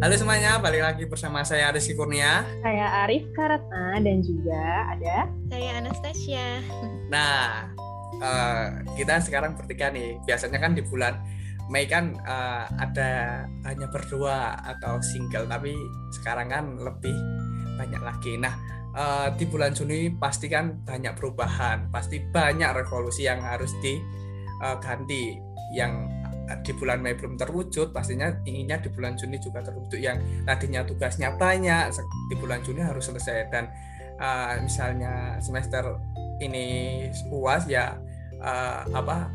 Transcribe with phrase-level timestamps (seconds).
[0.00, 2.40] Halo semuanya, balik lagi bersama saya Rizky Kurnia.
[2.64, 6.64] Saya Arif Karatna dan juga ada Saya Anastasia.
[7.12, 7.68] Nah,
[8.16, 10.16] uh, kita sekarang bertiga nih.
[10.24, 11.20] Biasanya kan di bulan
[11.68, 15.76] Mei kan uh, ada hanya berdua atau single, tapi
[16.16, 17.12] sekarang kan lebih
[17.76, 18.40] banyak lagi.
[18.40, 18.56] Nah,
[18.96, 25.36] uh, di bulan Juni pasti kan banyak perubahan, pasti banyak revolusi yang harus diganti.
[25.76, 26.19] Yang
[26.62, 29.98] di bulan Mei belum terwujud, pastinya inginnya di bulan Juni juga terwujud.
[29.98, 31.94] Yang tadinya tugasnya banyak,
[32.30, 33.50] di bulan Juni harus selesai.
[33.50, 33.70] Dan
[34.18, 35.98] uh, misalnya semester
[36.40, 38.00] ini puas ya
[38.40, 39.28] uh, apa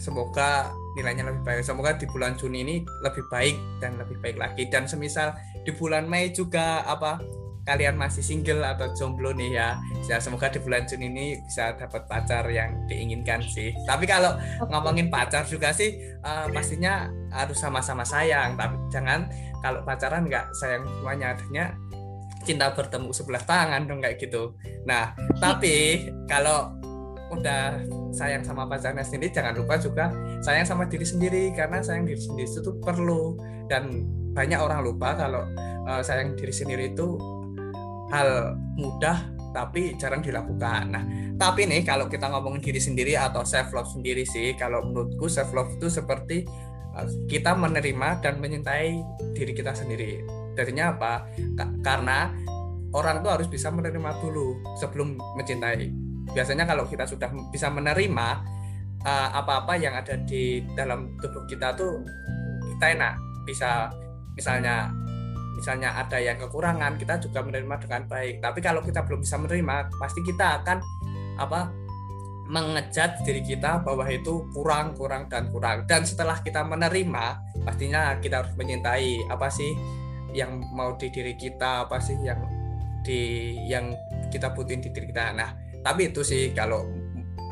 [0.00, 1.62] semoga nilainya lebih baik.
[1.66, 4.66] Semoga di bulan Juni ini lebih baik dan lebih baik lagi.
[4.70, 7.20] Dan semisal di bulan Mei juga apa
[7.64, 12.04] kalian masih single atau jomblo nih ya, ya semoga di bulan Juni ini bisa dapat
[12.04, 13.72] pacar yang diinginkan sih.
[13.88, 14.36] Tapi kalau
[14.68, 18.54] ngomongin pacar juga sih uh, pastinya harus sama-sama sayang.
[18.60, 19.26] Tapi jangan
[19.64, 21.64] kalau pacaran nggak sayang semuanya, adanya
[22.44, 24.52] cinta bertemu sebelah tangan dong kayak gitu.
[24.84, 26.76] Nah, tapi kalau
[27.32, 27.80] udah
[28.14, 30.12] sayang sama pacarnya sendiri jangan lupa juga
[30.44, 33.34] sayang sama diri sendiri karena sayang diri sendiri itu perlu
[33.66, 35.42] dan banyak orang lupa kalau
[35.88, 37.18] uh, sayang diri sendiri itu
[38.14, 40.90] hal mudah tapi jarang dilakukan.
[40.90, 41.02] Nah,
[41.38, 45.54] tapi nih kalau kita ngomongin diri sendiri atau self love sendiri sih, kalau menurutku self
[45.54, 46.42] love itu seperti
[46.98, 48.98] uh, kita menerima dan menyintai
[49.34, 50.22] diri kita sendiri.
[50.58, 51.26] Jadinya apa?
[51.82, 52.30] karena
[52.94, 55.90] orang tuh harus bisa menerima dulu sebelum mencintai.
[56.34, 58.28] Biasanya kalau kita sudah bisa menerima
[59.06, 62.02] uh, apa-apa yang ada di dalam tubuh kita tuh
[62.74, 63.14] kita enak
[63.46, 63.92] bisa
[64.34, 64.90] misalnya
[65.54, 68.42] misalnya ada yang kekurangan kita juga menerima dengan baik.
[68.42, 70.78] Tapi kalau kita belum bisa menerima pasti kita akan
[71.38, 71.70] apa
[72.44, 75.88] mengejat diri kita bahwa itu kurang kurang dan kurang.
[75.88, 79.72] Dan setelah kita menerima pastinya kita harus menyintai apa sih
[80.34, 82.42] yang mau di diri kita apa sih yang
[83.06, 83.94] di yang
[84.28, 85.32] kita butuhin di diri kita.
[85.32, 86.84] Nah tapi itu sih kalau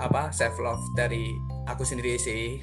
[0.02, 1.30] apa self love dari
[1.70, 2.58] aku sendiri sih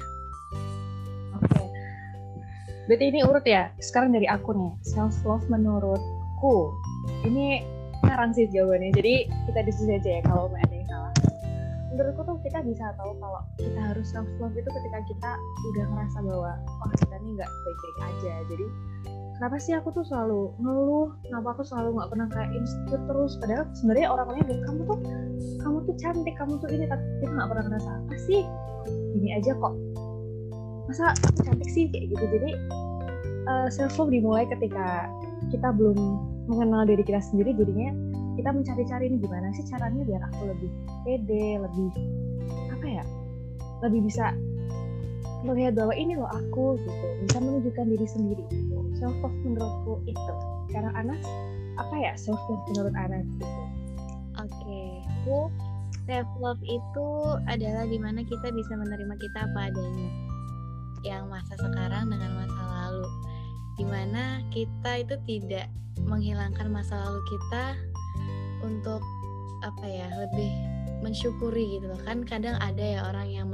[2.90, 3.70] Berarti ini urut ya.
[3.78, 6.74] Sekarang dari aku nih, self love menurutku
[7.22, 7.62] ini
[8.02, 8.90] saran sih jawabannya.
[8.98, 11.14] Jadi kita diskusi aja ya kalau ada yang salah.
[11.94, 15.30] Menurutku tuh kita bisa tahu kalau kita harus self love itu ketika kita
[15.70, 18.32] udah ngerasa bahwa oh kita ini nggak baik-baik aja.
[18.50, 18.66] Jadi
[19.38, 23.64] kenapa sih aku tuh selalu ngeluh kenapa aku selalu nggak pernah kayak insecure terus padahal
[23.70, 24.98] sebenarnya orang-orang bilang kamu tuh
[25.62, 28.42] kamu tuh cantik kamu tuh ini tapi kita nggak pernah ngerasa apa sih
[29.14, 29.74] ini aja kok
[30.90, 31.14] masa
[31.46, 31.86] cantik sih?
[31.94, 32.24] Kayak gitu.
[32.34, 32.50] Jadi
[33.46, 35.06] uh, eh, self love dimulai ketika
[35.54, 35.96] kita belum
[36.50, 37.94] mengenal diri kita sendiri jadinya
[38.34, 40.70] kita mencari-cari ini gimana sih caranya biar aku lebih
[41.06, 41.90] pede lebih
[42.74, 43.04] apa ya
[43.86, 44.34] lebih bisa
[45.46, 47.06] melihat bahwa ini loh aku gitu.
[47.24, 48.76] Bisa menunjukkan diri sendiri gitu.
[48.98, 50.34] self love menurutku itu.
[50.68, 51.22] Sekarang Anas
[51.80, 53.62] apa ya self love menurut Anas gitu?
[54.40, 54.90] Oke okay.
[55.06, 55.38] aku
[56.04, 57.08] self love itu
[57.48, 60.29] adalah di mana kita bisa menerima kita apa adanya
[61.06, 63.06] yang masa sekarang dengan masa lalu.
[63.80, 65.66] Di mana kita itu tidak
[66.04, 67.64] menghilangkan masa lalu kita
[68.60, 69.00] untuk
[69.60, 70.48] apa ya lebih
[71.00, 73.48] mensyukuri gitu kan kadang ada ya orang yang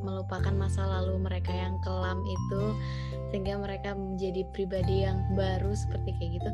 [0.00, 2.62] melupakan masa lalu mereka yang kelam itu
[3.30, 6.50] sehingga mereka menjadi pribadi yang baru seperti kayak gitu.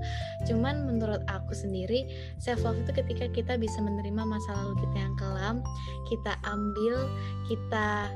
[0.53, 2.09] Cuman menurut aku sendiri
[2.41, 5.57] self love itu ketika kita bisa menerima masa lalu kita yang kelam
[6.09, 7.09] kita ambil
[7.49, 8.13] kita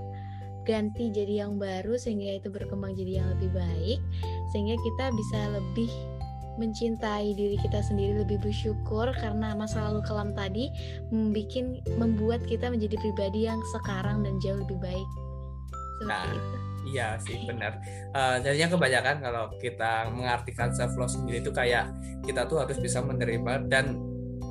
[0.69, 4.01] ganti jadi yang baru sehingga itu berkembang jadi yang lebih baik
[4.53, 5.91] sehingga kita bisa lebih
[6.61, 10.69] mencintai diri kita sendiri lebih bersyukur karena masa lalu kelam tadi
[11.09, 15.09] membuat membuat kita menjadi pribadi yang sekarang dan jauh lebih baik.
[16.01, 16.57] Seperti nah, itu.
[16.93, 17.73] iya sih benar.
[18.13, 21.93] Uh, jadinya kebanyakan kalau kita mengartikan self love sendiri itu kayak
[22.25, 23.97] kita tuh harus bisa menerima dan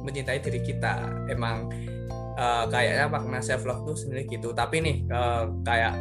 [0.06, 1.10] mencintai diri kita.
[1.30, 1.70] Emang
[2.40, 4.56] uh, kayaknya makna self love tuh sendiri gitu.
[4.56, 5.94] Tapi nih uh, kayak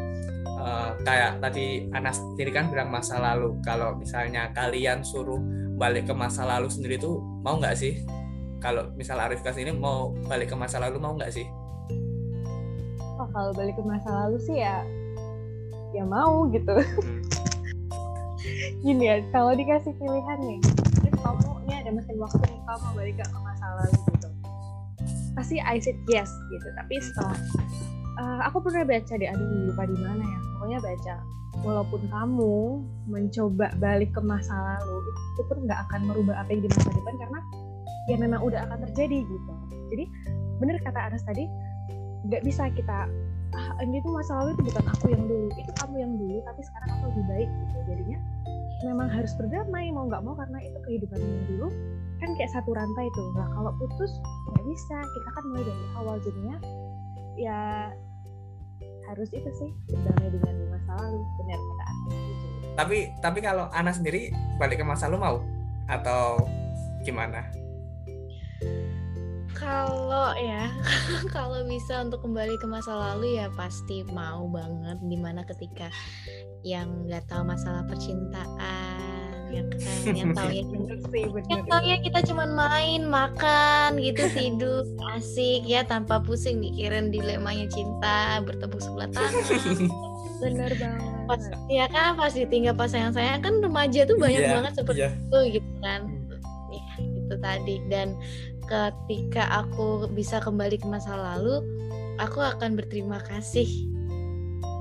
[0.47, 3.59] uh, kayak tadi Anas sendiri kan bilang masa lalu.
[3.67, 5.43] Kalau misalnya kalian suruh
[5.75, 7.99] balik ke masa lalu sendiri tuh mau nggak sih?
[8.63, 11.47] Kalau misal Arif ini mau balik ke masa lalu mau nggak sih?
[13.19, 14.87] Oh kalau balik ke masa lalu sih ya
[15.91, 16.79] ya mau gitu.
[16.79, 17.23] Hmm.
[18.87, 20.61] gini ya kalau dikasih pilihan nih
[21.19, 24.18] kamu ini ada mesin waktu nih kamu balik ke masa lalu
[25.37, 26.69] pasti I said yes gitu.
[26.77, 27.39] Tapi setelah
[28.21, 30.39] uh, aku pernah baca deh aduh lupa di mana ya.
[30.57, 31.15] Pokoknya baca
[31.67, 32.57] walaupun kamu
[33.11, 34.97] mencoba balik ke masa lalu
[35.35, 37.41] itu pun nggak akan merubah apa yang di masa depan karena
[38.07, 39.53] ya memang udah akan terjadi gitu.
[39.91, 40.05] Jadi
[40.59, 41.47] bener kata Anas tadi
[42.27, 43.07] nggak bisa kita
[43.57, 46.61] ah ini tuh masa lalu itu bukan aku yang dulu itu kamu yang dulu tapi
[46.65, 47.79] sekarang aku lebih baik gitu.
[47.89, 48.19] Jadinya
[48.87, 51.69] memang harus berdamai mau nggak mau karena itu kehidupan yang dulu
[52.19, 53.29] kan kayak satu rantai tuh.
[53.37, 54.13] Nah kalau putus
[54.53, 54.97] nggak bisa.
[55.01, 56.57] Kita kan mulai dari awal jadinya
[57.39, 57.61] ya
[59.09, 61.85] harus itu sih berdamai dengan masa lalu benar kata
[62.79, 65.37] tapi tapi kalau Ana sendiri balik ke masa lalu mau?
[65.91, 66.47] Atau
[67.03, 67.51] gimana
[69.59, 70.71] Kalau ya,
[71.37, 74.99] kalau bisa untuk kembali ke masa lalu ya pasti mau banget.
[75.03, 75.91] Di mana ketika
[76.63, 80.65] yang nggak tahu masalah percintaan, yang kan yang tahu ya
[81.51, 84.83] yang tahu ya kita cuman main, makan, gitu tidur,
[85.19, 89.89] asik ya tanpa pusing mikirin dilemanya cinta, bertepuk sebelah tangan.
[90.39, 94.73] bener banget Pas, ya kan pas ditinggal pasangan saya kan remaja tuh banyak Iya, banget
[94.81, 95.11] seperti iya.
[95.13, 96.01] itu gitu kan
[96.71, 98.15] ya itu tadi dan
[98.69, 101.65] ketika aku bisa kembali ke masa lalu
[102.21, 103.89] aku akan berterima kasih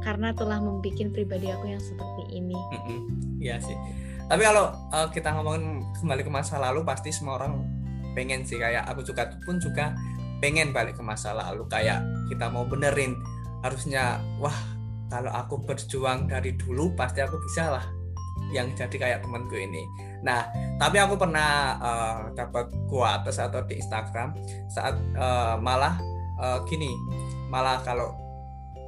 [0.03, 2.55] karena telah membuat pribadi aku yang seperti ini.
[3.37, 3.75] Iya sih.
[4.27, 7.63] Tapi kalau uh, kita ngomongin kembali ke masa lalu pasti semua orang
[8.15, 8.59] pengen sih.
[8.59, 9.95] Kayak aku juga pun juga
[10.43, 11.63] pengen balik ke masa lalu.
[11.67, 13.15] Kayak kita mau benerin
[13.63, 14.55] harusnya wah
[15.07, 17.85] kalau aku berjuang dari dulu pasti aku bisa lah.
[18.51, 19.83] Yang jadi kayak temanku ini.
[20.25, 24.33] Nah, tapi aku pernah uh, dapat quotes atau di Instagram
[24.69, 25.97] saat uh, malah
[26.41, 26.93] uh, gini,
[27.49, 28.13] malah kalau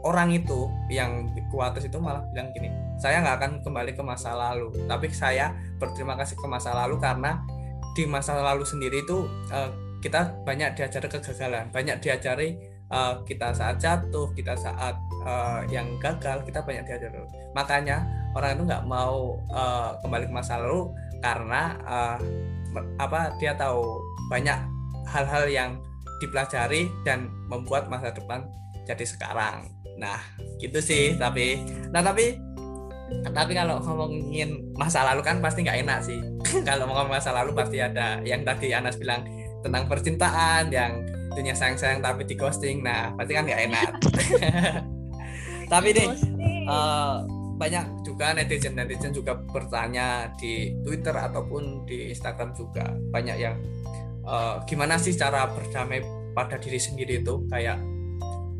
[0.05, 4.31] orang itu yang di quotes itu malah bilang gini, saya nggak akan kembali ke masa
[4.33, 7.43] lalu, tapi saya berterima kasih ke masa lalu karena
[7.93, 12.55] di masa lalu sendiri itu uh, kita banyak diajari kegagalan, banyak diajari
[12.87, 14.95] uh, kita saat jatuh, kita saat
[15.27, 17.19] uh, yang gagal, kita banyak diajari.
[17.51, 22.17] Makanya orang itu nggak mau uh, kembali ke masa lalu karena uh,
[23.01, 23.81] apa dia tahu
[24.29, 24.59] banyak
[25.09, 25.69] hal-hal yang
[26.21, 28.45] dipelajari dan membuat masa depan
[28.85, 29.71] jadi sekarang.
[29.97, 30.19] Nah,
[30.61, 31.15] gitu sih.
[31.17, 32.37] Tapi, nah tapi
[33.33, 36.19] tapi kalau ngomongin masa lalu kan pasti nggak enak sih.
[36.67, 39.25] kalau ngomongin masa lalu pasti ada yang tadi Anas bilang
[39.65, 42.85] tentang percintaan, yang dunia sayang-sayang tapi di ghosting.
[42.85, 43.91] Nah, pasti kan nggak enak.
[45.73, 46.07] tapi nih
[47.59, 52.87] banyak juga netizen netizen juga bertanya di Twitter ataupun di Instagram juga.
[53.11, 53.59] Banyak yang
[54.23, 55.99] eh, gimana sih cara berdamai
[56.31, 57.43] pada diri sendiri itu?
[57.51, 57.83] Kayak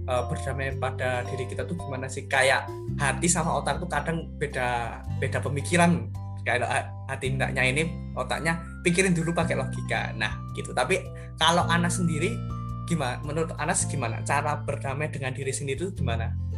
[0.03, 2.27] eh, berdamai pada diri kita tuh gimana sih?
[2.27, 2.67] Kayak
[2.99, 6.11] hati sama otak tuh kadang beda beda pemikiran.
[6.49, 7.83] Ha- hati hendaknya ini
[8.17, 10.11] otaknya pikirin dulu pakai logika.
[10.19, 10.75] Nah gitu.
[10.75, 10.99] Tapi
[11.39, 12.35] kalau Anas sendiri
[12.83, 14.19] gimana menurut Anas gimana?
[14.27, 16.48] Cara berdamai dengan diri sendiri itu gimana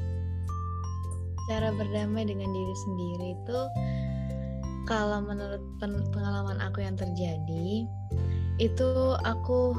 [1.49, 3.59] cara berdamai dengan diri sendiri itu
[4.85, 7.85] kalau menurut pen- pengalaman aku yang terjadi
[8.59, 8.89] itu
[9.25, 9.73] aku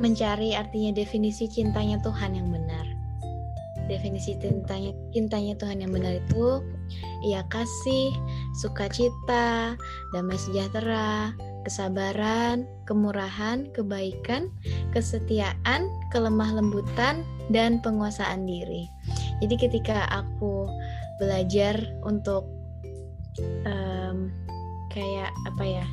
[0.00, 2.82] mencari artinya definisi cintanya Tuhan yang benar.
[3.86, 6.64] Definisi cintanya cintanya Tuhan yang benar itu
[7.26, 8.14] ia kasih
[8.62, 9.76] sukacita
[10.14, 11.34] damai sejahtera
[11.66, 14.48] kesabaran kemurahan kebaikan
[14.96, 18.88] kesetiaan kelemah lembutan dan penguasaan diri
[19.40, 20.68] jadi ketika aku
[21.20, 22.48] belajar untuk
[23.64, 24.32] em,
[24.92, 25.86] kayak apa ya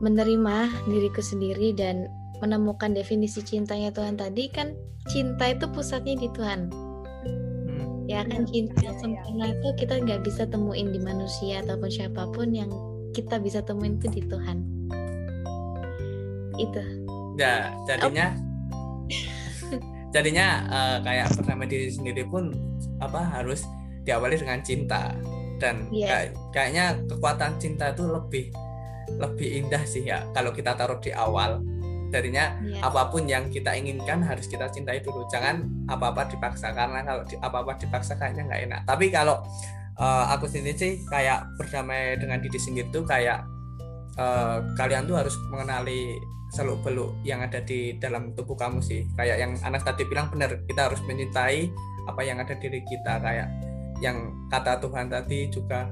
[0.00, 2.08] menerima diriku sendiri dan
[2.44, 4.76] menemukan definisi cintanya Tuhan tadi kan
[5.08, 6.68] cinta itu pusatnya di Tuhan.
[7.66, 8.04] Hmm.
[8.06, 12.68] ya kan cinta sempurna itu kita nggak bisa temuin di manusia ataupun siapa pun yang
[13.16, 14.58] kita bisa temuin itu di Tuhan.
[16.60, 16.82] Itu.
[17.36, 18.45] Ya, jadinya
[20.10, 22.50] jadinya eh, kayak bernama diri sendiri pun
[22.98, 23.62] apa harus
[24.02, 25.12] diawali dengan cinta
[25.56, 26.06] dan Iya.
[26.06, 28.44] kayak- kayaknya kekuatan cinta itu lebih
[29.16, 31.62] lebih indah sih ya kalau kita taruh di awal.
[32.06, 35.26] Jadinya ya apa pun yang kita inginkan harus kita cintai dulu.
[35.26, 38.80] Jangan apa-apa dipaksa karena kalau di- apa-apa dipaksa kayaknya nggak enak.
[38.84, 39.42] Tapi kalau
[39.96, 43.42] eh, aku sendiri sih kayak berdamai dengan diri sendiri tuh kayak
[44.14, 46.14] eh, kalian tuh harus mengenali
[46.50, 49.06] seluk beluk yang ada di dalam tubuh kamu sih.
[49.18, 51.70] Kayak yang Anas tadi bilang benar kita harus mencintai
[52.06, 53.18] apa yang ada di diri kita.
[53.18, 53.48] Kayak
[53.98, 55.90] yang kata Tuhan tadi juga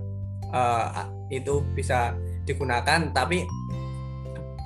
[0.53, 0.87] eh,
[1.35, 3.43] itu bisa digunakan tapi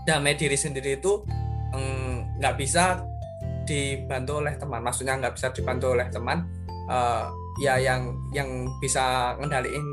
[0.05, 1.23] damai diri sendiri itu
[1.73, 3.05] mm, nggak bisa
[3.65, 4.81] dibantu oleh teman.
[4.85, 6.45] Maksudnya nggak bisa dibantu oleh teman.
[6.89, 7.27] Eh,
[7.59, 9.85] ya yang yang bisa ngendaliin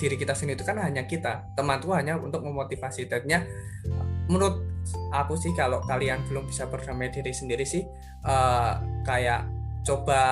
[0.00, 1.46] diri kita sendiri itu kan hanya kita.
[1.54, 3.06] Teman itu hanya untuk memotivasi.
[3.06, 3.42] Jadinya
[4.30, 4.71] menurut
[5.12, 7.82] aku sih kalau kalian belum bisa berdamai diri sendiri sih
[8.26, 8.72] eh,
[9.06, 9.48] kayak
[9.82, 10.22] coba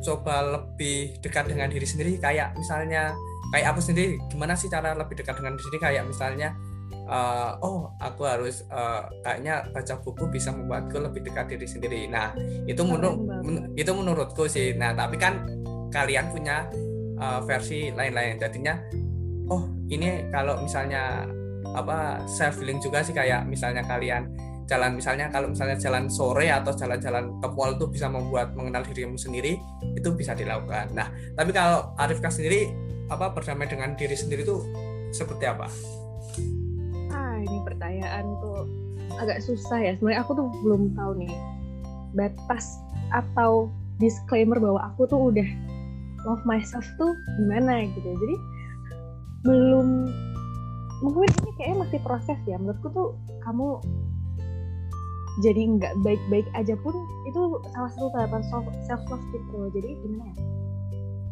[0.00, 2.16] coba lebih dekat dengan diri sendiri.
[2.16, 3.12] Kayak misalnya
[3.52, 5.82] kayak aku sendiri gimana sih cara lebih dekat dengan diri sendiri?
[5.82, 6.48] Kayak misalnya
[6.92, 12.00] eh, oh aku harus eh, kayaknya baca buku bisa membuatku lebih dekat diri sendiri.
[12.08, 12.32] Nah
[12.64, 14.72] itu menurut men- itu menurutku sih.
[14.78, 15.44] Nah tapi kan
[15.90, 16.70] kalian punya
[17.18, 18.38] uh, versi lain-lain.
[18.38, 18.78] Jadinya
[19.50, 21.26] oh ini kalau misalnya
[21.74, 24.30] apa self healing juga sih kayak misalnya kalian
[24.70, 29.18] jalan misalnya kalau misalnya jalan sore atau jalan-jalan ke mall itu bisa membuat mengenal dirimu
[29.18, 29.58] sendiri
[29.98, 30.94] itu bisa dilakukan.
[30.94, 32.70] Nah, tapi kalau Arifka sendiri
[33.10, 34.62] apa berdamai dengan diri sendiri itu
[35.10, 35.66] seperti apa?
[37.10, 38.70] Ah, ini pertanyaan tuh
[39.18, 39.92] agak susah ya.
[39.98, 41.34] Sebenarnya aku tuh belum tahu nih
[42.14, 42.78] batas
[43.10, 43.66] atau
[43.98, 45.48] disclaimer bahwa aku tuh udah
[46.22, 47.10] love myself tuh
[47.42, 48.06] gimana gitu.
[48.06, 48.36] Jadi
[49.42, 50.06] belum
[51.00, 52.56] mungkin ini kayaknya masih proses ya.
[52.60, 53.08] Menurutku tuh
[53.44, 53.80] kamu
[55.40, 56.92] jadi nggak baik-baik aja pun
[57.24, 57.40] itu
[57.72, 58.42] salah satu tahapan
[58.84, 59.58] self love gitu.
[59.72, 60.36] Jadi gimana ya?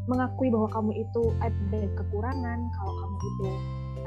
[0.09, 3.47] Mengakui bahwa kamu itu ada kekurangan kalau kamu itu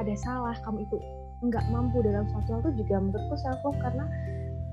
[0.01, 0.97] ada salah kamu itu
[1.41, 4.05] nggak mampu dalam suatu hal itu juga menurutku self love karena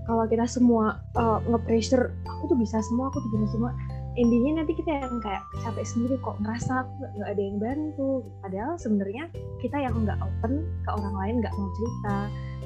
[0.09, 3.73] kalau kita semua uh, nge-pressure aku tuh bisa semua aku tuh bisa semua
[4.19, 8.27] intinya nanti kita yang kayak capek sendiri kok ngerasa nggak ada yang bantu.
[8.43, 9.31] Padahal sebenarnya
[9.63, 12.17] kita yang nggak open ke orang lain nggak mau cerita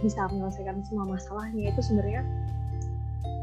[0.00, 1.68] bisa menyelesaikan semua masalahnya.
[1.68, 2.22] Itu sebenarnya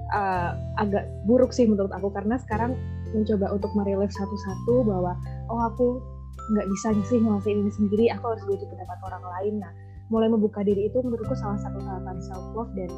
[0.10, 0.51] uh,
[0.82, 2.10] agak buruk sih menurut aku.
[2.10, 2.74] Karena sekarang
[3.13, 5.13] mencoba untuk merilis satu-satu bahwa
[5.54, 6.01] oh aku
[6.50, 8.06] nggak bisa sih ngelakuin ini sendiri.
[8.18, 9.54] Aku harus butuh pendapat orang lain.
[9.62, 9.72] Nah
[10.10, 12.89] mulai membuka diri itu menurutku salah satu tahapan self love dan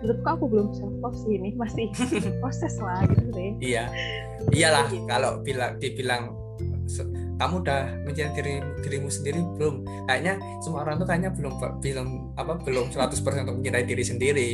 [0.00, 1.92] menurutku aku belum self love sih ini masih
[2.40, 3.84] proses lah gitu sih iya.
[4.50, 5.04] Iyalah gitu.
[5.04, 6.32] kalau bilang dibilang
[7.40, 8.54] kamu udah mencintai diri,
[8.84, 9.88] dirimu sendiri belum.
[10.04, 14.50] Kayaknya semua orang tuh kayaknya belum belum apa belum 100% untuk mencintai diri sendiri.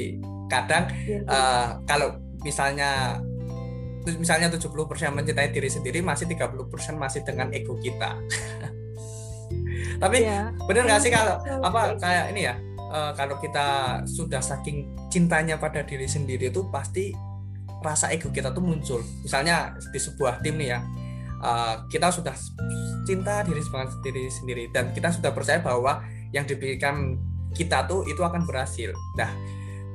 [0.46, 0.86] Kadang
[1.26, 3.18] uh, kalau misalnya
[4.06, 4.70] misalnya 70%
[5.10, 8.14] mencintai diri sendiri masih 30% masih dengan ego kita.
[10.02, 10.54] Tapi ya.
[10.70, 12.54] bener nggak sih kalau apa kayak ini ya
[12.90, 17.14] uh, kalau kita sudah saking cintanya pada diri sendiri itu pasti
[17.84, 20.80] rasa ego kita tuh muncul misalnya di sebuah tim nih ya
[21.42, 22.34] uh, kita sudah
[23.06, 23.62] cinta diri
[24.02, 26.02] diri sendiri dan kita sudah percaya bahwa
[26.34, 27.14] yang diberikan
[27.56, 28.92] kita tuh itu akan berhasil.
[29.16, 29.32] Nah,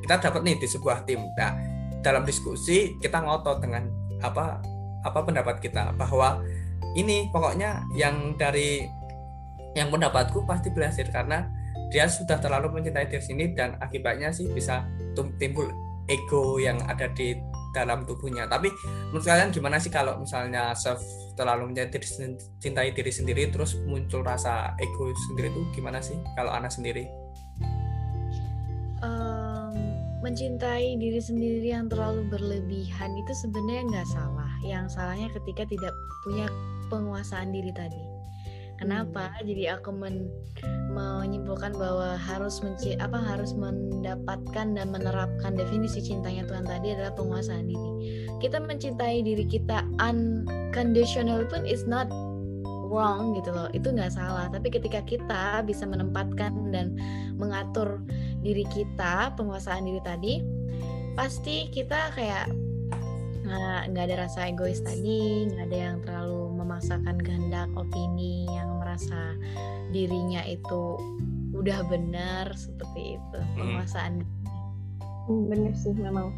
[0.01, 1.21] kita dapat nih di sebuah tim.
[1.37, 1.53] Nah,
[2.01, 3.85] dalam diskusi kita ngotot dengan
[4.23, 4.57] apa
[5.05, 6.41] apa pendapat kita bahwa
[6.97, 8.85] ini pokoknya yang dari
[9.77, 11.47] yang pendapatku pasti berhasil karena
[11.91, 14.87] dia sudah terlalu mencintai diri sini dan akibatnya sih bisa
[15.35, 15.67] timbul
[16.07, 17.35] ego yang ada di
[17.71, 18.47] dalam tubuhnya.
[18.47, 18.71] Tapi
[19.11, 20.99] menurut kalian gimana sih kalau misalnya self
[21.35, 27.07] terlalu mencintai diri sendiri terus muncul rasa ego sendiri itu gimana sih kalau anak sendiri?
[29.01, 29.73] Um,
[30.21, 34.51] mencintai diri sendiri yang terlalu berlebihan itu sebenarnya nggak salah.
[34.63, 35.93] Yang salahnya ketika tidak
[36.27, 36.45] punya
[36.91, 38.10] penguasaan diri tadi.
[38.81, 39.29] Kenapa?
[39.29, 39.45] Hmm.
[39.45, 40.27] Jadi aku men
[40.91, 47.69] menyimpulkan bahwa harus menci apa harus mendapatkan dan menerapkan definisi cintanya Tuhan tadi adalah penguasaan
[47.69, 47.91] diri.
[48.43, 52.11] Kita mencintai diri kita unconditional pun is not
[52.91, 53.71] wrong gitu loh.
[53.71, 54.51] Itu nggak salah.
[54.51, 56.99] Tapi ketika kita bisa menempatkan dan
[57.39, 58.03] mengatur
[58.43, 60.33] diri kita, penguasaan diri tadi,
[61.15, 62.51] pasti kita kayak
[63.91, 69.35] nggak ada rasa egois tadi nggak ada yang terlalu memaksakan kehendak opini yang merasa
[69.89, 70.97] dirinya itu
[71.57, 73.57] udah benar seperti itu hmm.
[73.57, 74.13] penguasaan
[75.27, 76.31] hmm, bener sih memang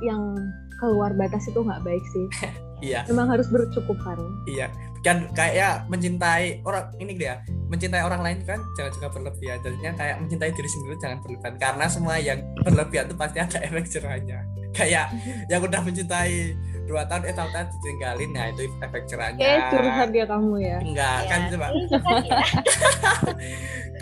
[0.00, 0.36] yang
[0.80, 2.28] keluar batas itu nggak baik sih.
[2.80, 3.04] Iya.
[3.12, 4.16] Memang harus bercukupan
[4.48, 7.40] iya kan kayak mencintai orang ini dia
[7.72, 9.58] mencintai orang lain kan jangan juga berlebihan.
[9.62, 11.54] Jadinya kayak mencintai diri sendiri jangan berlebihan.
[11.56, 14.44] Karena semua yang berlebihan itu pasti ada efek jerahnya.
[14.72, 15.12] Kayak
[15.52, 16.56] yang udah mencintai
[16.90, 19.38] dua tahun eh tahun ditinggalin nah itu efek cerahnya.
[19.38, 20.78] Kayak curhat dia kamu ya.
[20.82, 21.30] Enggak ya.
[21.30, 21.66] kan coba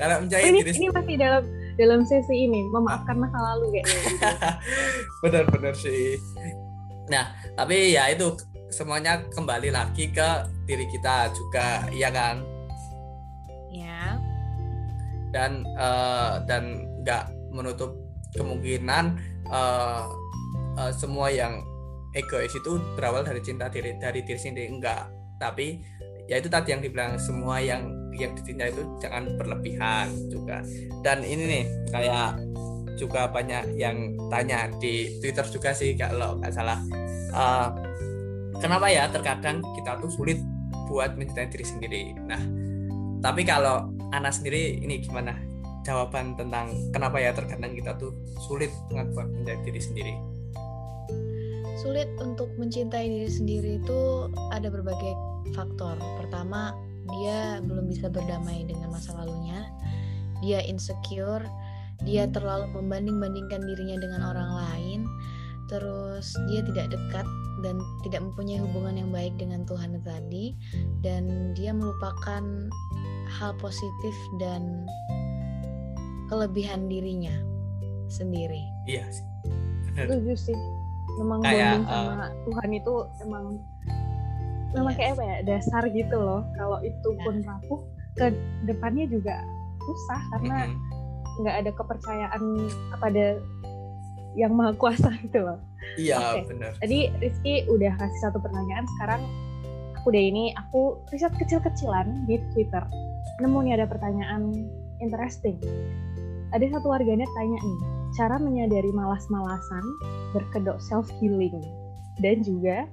[0.00, 1.42] kalau mencintai ini, diri ini masih dalam
[1.76, 2.60] dalam sesi ini.
[2.72, 4.00] Memaafkan masa lalu kayaknya.
[5.22, 6.16] Benar-benar sih.
[7.12, 8.32] Nah tapi ya itu
[8.72, 12.40] semuanya kembali lagi ke diri kita juga ya kan?
[13.68, 14.16] Ya
[15.32, 17.96] dan uh, dan nggak menutup
[18.32, 19.16] kemungkinan
[19.52, 20.08] uh,
[20.76, 21.64] uh, semua yang
[22.16, 24.68] egois itu berawal dari cinta diri dari diri sendiri.
[24.70, 25.08] Enggak.
[25.38, 25.80] Tapi
[26.28, 27.88] ya itu tadi yang dibilang semua yang
[28.18, 30.64] yang dicinta itu jangan berlebihan juga.
[31.04, 32.40] Dan ini nih kayak
[32.98, 36.78] juga banyak yang tanya di Twitter juga sih kalau nggak salah.
[37.30, 37.70] Uh,
[38.58, 40.40] kenapa ya terkadang kita tuh sulit
[40.90, 42.02] buat mencintai diri sendiri?
[42.26, 42.42] Nah
[43.18, 45.34] tapi kalau anak sendiri ini gimana
[45.82, 48.14] jawaban tentang kenapa ya terkadang kita tuh
[48.46, 50.14] sulit buat mencintai diri sendiri
[51.78, 55.14] Sulit untuk mencintai diri sendiri itu ada berbagai
[55.54, 55.94] faktor.
[56.18, 56.74] Pertama,
[57.06, 59.62] dia belum bisa berdamai dengan masa lalunya.
[60.42, 61.46] Dia insecure,
[62.02, 65.00] dia terlalu membanding-bandingkan dirinya dengan orang lain.
[65.70, 67.26] Terus dia tidak dekat
[67.62, 70.56] dan tidak mempunyai hubungan yang baik dengan Tuhan tadi
[71.04, 72.42] dan dia melupakan
[73.28, 74.88] hal positif dan
[76.32, 77.34] kelebihan dirinya
[78.08, 78.64] sendiri.
[78.88, 79.26] Iya sih.
[79.94, 80.58] Setuju sih.
[81.16, 83.44] Memang Kayak, bonding sama Tuhan itu emang
[84.68, 84.98] memang Yes.
[85.00, 86.42] kayak apa ya dasar gitu loh.
[86.54, 87.22] Kalau itu Iya.
[87.24, 87.80] pun rapuh,
[88.14, 88.26] ke
[88.66, 89.34] depannya juga
[89.80, 90.58] susah karena
[91.40, 92.42] nggak ada kepercayaan
[92.92, 93.24] kepada
[94.36, 95.58] yang maha kuasa gitu loh.
[95.96, 96.52] Iya Oke.
[96.52, 96.76] benar.
[96.78, 99.22] Tadi Rizky udah kasih satu pertanyaan, sekarang
[99.96, 102.84] aku deh ini aku riset kecil-kecilan di Twitter.
[103.40, 104.52] Nemu nih ada pertanyaan
[104.98, 105.56] interesting.
[106.50, 107.78] Ada satu warganet tanya nih,
[108.16, 109.84] cara menyadari malas-malasan,
[110.32, 111.60] berkedok self healing,
[112.24, 112.88] dan juga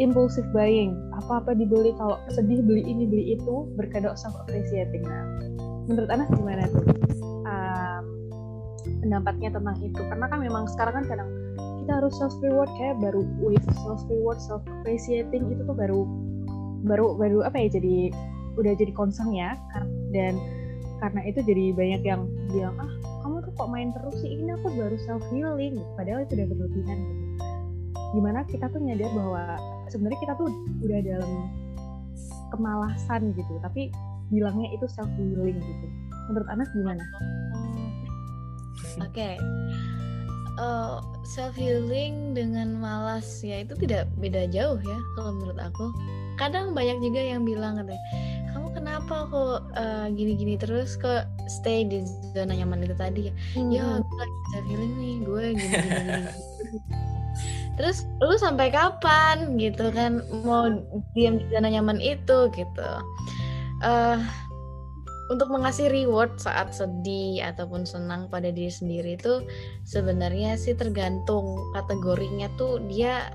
[0.00, 0.96] impulsive buying.
[1.24, 5.04] Apa-apa dibeli kalau sedih beli ini beli itu, berkedok self appreciating.
[5.04, 5.24] Nah,
[5.90, 6.84] menurut Anas gimana tuh?
[7.44, 8.04] Um,
[9.04, 11.28] pendapatnya tentang itu karena kan memang sekarang kan kadang
[11.84, 16.08] kita harus self reward kayak baru with self reward self appreciating itu tuh baru
[16.84, 18.12] baru baru apa ya jadi
[18.56, 19.56] udah jadi concern ya
[20.12, 20.40] dan
[21.00, 22.92] karena itu jadi banyak yang bilang ah
[23.54, 27.24] kok main terus sih ini aku baru self healing padahal itu udah berlebihan gitu
[28.14, 29.42] gimana kita tuh nyadar bahwa
[29.90, 30.48] sebenarnya kita tuh
[30.82, 31.32] udah dalam
[32.54, 33.90] kemalasan gitu tapi
[34.30, 35.86] bilangnya itu self healing gitu
[36.28, 37.04] menurut Anas gimana?
[39.02, 39.36] Oke.
[41.26, 45.90] self healing dengan malas ya itu tidak beda jauh ya kalau menurut aku.
[46.38, 48.02] Kadang banyak juga yang bilang katanya,
[48.94, 53.34] kenapa kok eh, gini-gini terus kok stay di zona nyaman itu tadi ya?
[53.58, 55.98] Ya, gue lagi self healing nih, gue gini-gini.
[55.98, 56.80] gini.
[57.74, 60.70] Terus lu sampai kapan gitu kan mau
[61.18, 62.90] diam di zona nyaman itu gitu?
[63.82, 64.22] eh
[65.26, 69.42] untuk mengasih reward saat sedih ataupun senang pada diri sendiri itu
[69.82, 73.34] sebenarnya sih tergantung kategorinya tuh dia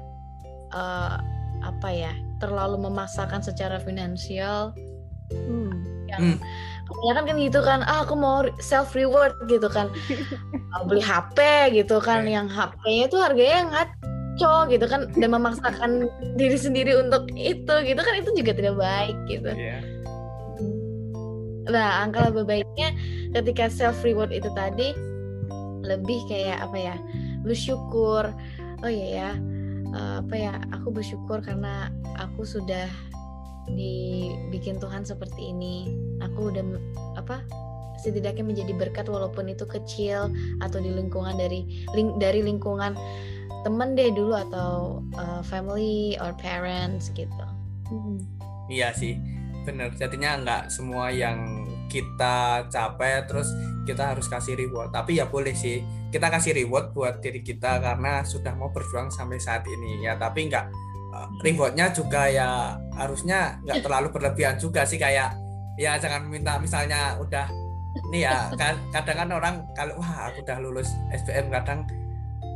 [0.72, 1.18] eh,
[1.60, 4.72] apa ya terlalu memaksakan secara finansial
[5.30, 5.72] Hmm.
[6.10, 6.38] yang Hmm.
[6.86, 9.94] kebanyakan kan gitu kan ah aku mau self reward gitu kan
[10.90, 11.38] beli HP
[11.74, 12.34] gitu kan Oke.
[12.34, 15.92] yang HP-nya tuh harganya ngaco gitu kan dan memaksakan
[16.40, 19.80] diri sendiri untuk itu gitu kan itu juga tidak baik gitu Iya.
[21.70, 22.90] Nah, angka lebih baiknya
[23.30, 24.90] ketika self reward itu tadi
[25.86, 26.96] lebih kayak apa ya?
[27.46, 28.26] Bersyukur.
[28.82, 29.32] Oh iya ya.
[29.90, 30.54] eh, apa ya?
[30.74, 32.90] Aku bersyukur karena aku sudah
[33.78, 35.90] dibikin Tuhan seperti ini.
[36.24, 36.64] Aku udah
[37.18, 37.44] apa?
[38.00, 40.32] setidaknya menjadi berkat walaupun itu kecil
[40.64, 42.96] atau di lingkungan dari ling- dari lingkungan
[43.68, 47.46] temen deh dulu atau eh, family or parents gitu.
[47.92, 48.24] Hmm.
[48.72, 49.20] Iya sih,
[49.68, 49.92] bener.
[50.00, 53.52] Jadinya nggak semua yang kita capai terus
[53.84, 54.94] kita harus kasih reward.
[54.94, 55.82] Tapi ya boleh sih,
[56.14, 60.16] kita kasih reward buat diri kita karena sudah mau berjuang sampai saat ini ya.
[60.16, 60.66] Tapi nggak
[61.42, 65.34] rewardnya juga ya harusnya nggak terlalu berlebihan juga sih kayak
[65.80, 67.48] ya jangan minta misalnya udah
[68.14, 68.52] nih ya
[68.92, 71.88] kadang kan orang kalau wah aku udah lulus SBM kadang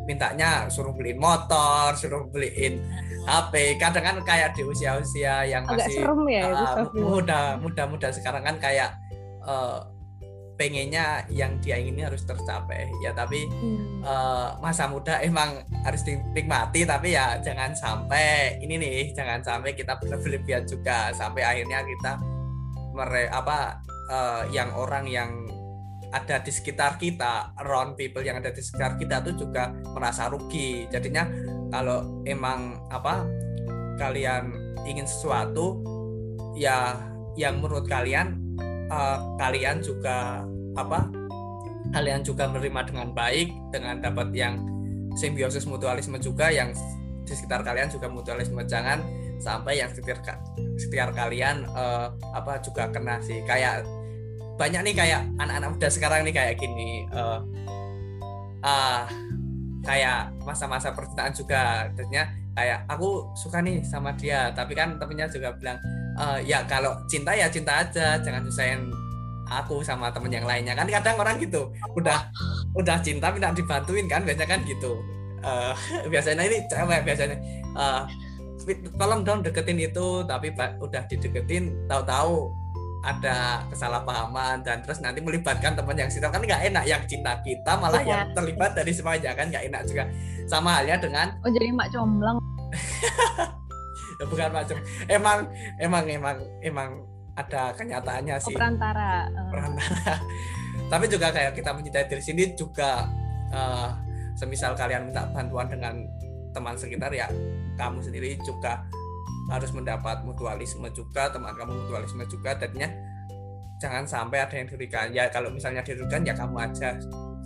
[0.03, 2.83] mintanya suruh beliin motor, suruh beliin
[3.23, 3.79] HP.
[3.79, 6.91] Kadang kan kayak di usia-usia yang agak masih serem ya reward.
[6.91, 8.99] muda muda muda sekarang kan kayak
[9.47, 9.79] eh,
[10.53, 12.89] pengennya yang dia ingini harus tercapai.
[13.01, 14.03] Ya tapi Hmm.
[14.03, 19.97] eh, masa muda emang harus dinikmati tapi ya jangan sampai ini nih jangan sampai kita
[19.99, 21.11] berlebihan juga.
[21.15, 22.11] Sampai akhirnya kita
[22.93, 25.31] mere apa eh, yang orang yang
[26.13, 30.85] ada di sekitar kita around people yang ada di sekitar kita tuh juga merasa rugi.
[30.93, 31.25] Jadinya
[31.73, 33.25] kalau emang apa
[33.97, 34.53] kalian
[34.85, 35.81] ingin sesuatu
[36.53, 36.93] ya
[37.33, 38.42] yang menurut kalian
[38.93, 40.45] eh, kalian juga
[40.77, 41.09] apa
[41.93, 44.57] kalian juga menerima dengan baik dengan dapat yang
[45.13, 46.73] simbiosis mutualisme juga yang
[47.23, 48.59] di sekitar kalian juga mutualisme.
[48.65, 49.01] Jangan
[49.39, 50.21] sampai yang sekitar
[50.77, 53.41] sekitar kalian eh, apa juga kena sih.
[53.45, 53.85] Kayak
[54.57, 57.39] banyak nih kayak anak-anak muda sekarang nih kayak gini eh,
[58.63, 59.05] ah
[59.85, 61.89] kayak masa-masa percintaan juga.
[61.89, 64.53] Artinya kayak aku suka nih sama dia.
[64.53, 65.77] Tapi kan temennya juga bilang
[66.17, 68.17] "Eh, ya kalau cinta ya cinta aja.
[68.17, 68.89] Jangan nyusahin
[69.49, 70.73] aku sama temen yang lainnya.
[70.73, 72.29] Kan kadang orang gitu udah
[72.73, 74.21] udah cinta minta dibantuin kan?
[74.23, 75.01] Biasanya kan gitu.
[75.43, 75.73] Eh,
[76.11, 77.37] biasanya ini cewek biasanya.
[78.57, 80.23] "Sweet, tolong dong deketin itu.
[80.23, 82.47] Tapi udah dideketin tahu-tahu
[83.03, 87.75] ada kesalahpahaman dan terus nanti melibatkan teman yang cinta kan nggak enak yang cinta kita
[87.75, 88.07] malah Iya.
[88.23, 90.03] yang terlibat dari semuanya kan nggak enak juga.
[90.47, 92.39] Sama halnya dengan oh jadi mak comblang
[94.31, 94.77] bukan macam
[95.11, 95.39] emang
[95.81, 96.89] emang emang emang
[97.33, 98.53] ada kenyataannya oh, sih.
[98.53, 100.13] Perantara Eh, perantara.
[100.91, 103.09] Tapi juga kayak kita mencintai diri sendiri juga
[103.49, 103.89] eh,
[104.37, 106.05] semisal kalian minta bantuan dengan
[106.53, 107.25] teman sekitar ya
[107.77, 108.85] kamu sendiri juga
[109.49, 112.53] harus mendapat mutualisme juga teman kamu mutualisme juga.
[112.53, 112.89] Tadinya
[113.81, 115.09] jangan sampai ada yang dirugikan.
[115.09, 116.95] Ya kalau misalnya dirugikan ya kamu aja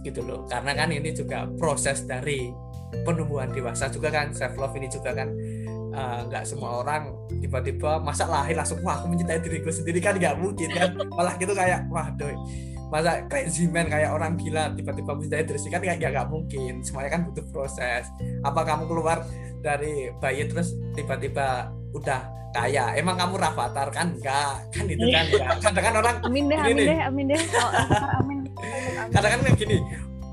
[0.04, 0.44] gitu loh.
[0.46, 2.52] Karena kan ini juga proses dari
[3.04, 5.30] penumbuhan dewasa juga kan self love ini juga kan.
[5.98, 7.10] Eh, nggak uh, semua orang
[7.42, 10.94] tiba-tiba masa lahir langsung wah aku mencintai diriku sendiri kan nggak mungkin kan.
[11.18, 12.38] Malah gitu kayak wah doi
[12.88, 16.74] masa crazy man kayak orang gila tiba-tiba mencintai diri sendiri kan kayak nggak mungkin.
[16.86, 18.08] Semuanya kan butuh proses.
[18.46, 19.26] Apa kamu keluar
[19.60, 22.96] dari bayi terus tiba-tiba udah kaya?
[22.96, 26.76] Emang kamu rafatar kan enggak kan itu kan ya kadang kan orang amin deh amin
[26.78, 27.42] deh amin deh.
[27.58, 27.72] Oh,
[28.24, 28.40] amin.
[29.12, 29.78] Kadang kan kayak gini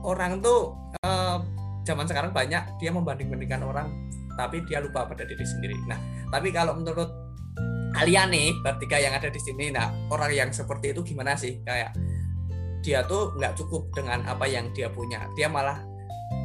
[0.05, 1.40] orang tuh uh,
[1.85, 3.92] zaman sekarang banyak dia membanding-bandingkan orang
[4.35, 5.77] tapi dia lupa pada diri sendiri.
[5.87, 6.01] Nah
[6.33, 7.09] tapi kalau menurut
[7.94, 11.62] kalian nih bertiga yang ada di sini nah orang yang seperti itu gimana sih?
[11.62, 11.94] Kayak
[12.85, 15.25] dia tuh nggak cukup dengan apa yang dia punya.
[15.38, 15.81] Dia malah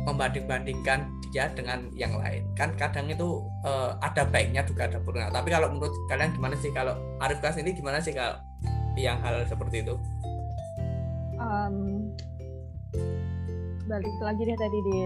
[0.08, 2.48] membanding-bandingkan dia dengan yang lain.
[2.58, 5.30] Kan kadang itu uh, ada baiknya juga ada buruknya.
[5.30, 6.72] Tapi kalau menurut kalian gimana sih?
[6.74, 8.40] Kalau Arif Kas ini gimana sih kalau
[8.98, 9.96] yang hal seperti itu?
[11.40, 12.10] Um,
[13.88, 14.98] balik lagi deh tadi di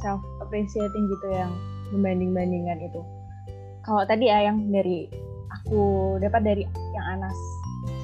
[0.00, 1.52] self appreciating gitu yang
[1.90, 3.00] membanding bandingkan itu.
[3.84, 5.08] Kalau tadi ya yang dari
[5.52, 7.36] aku dapat dari yang Anas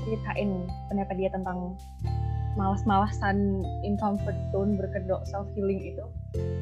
[0.04, 1.76] ceritain pendapat dia tentang
[2.54, 6.04] malas-malasan in comfort zone berkedok self healing itu.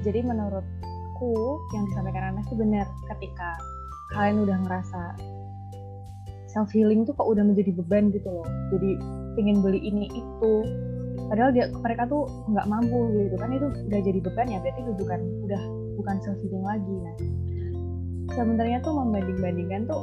[0.03, 3.61] Jadi menurutku yang disampaikan Anas itu benar ketika
[4.17, 5.03] kalian udah ngerasa
[6.49, 8.49] self healing tuh kok udah menjadi beban gitu loh.
[8.73, 9.01] Jadi
[9.37, 10.53] pengen beli ini itu
[11.29, 14.93] padahal dia mereka tuh nggak mampu gitu kan itu udah jadi beban ya berarti itu
[15.01, 15.63] bukan udah
[16.01, 16.95] bukan self healing lagi.
[17.01, 17.15] Nah
[18.33, 20.03] sebenarnya tuh membanding bandingkan tuh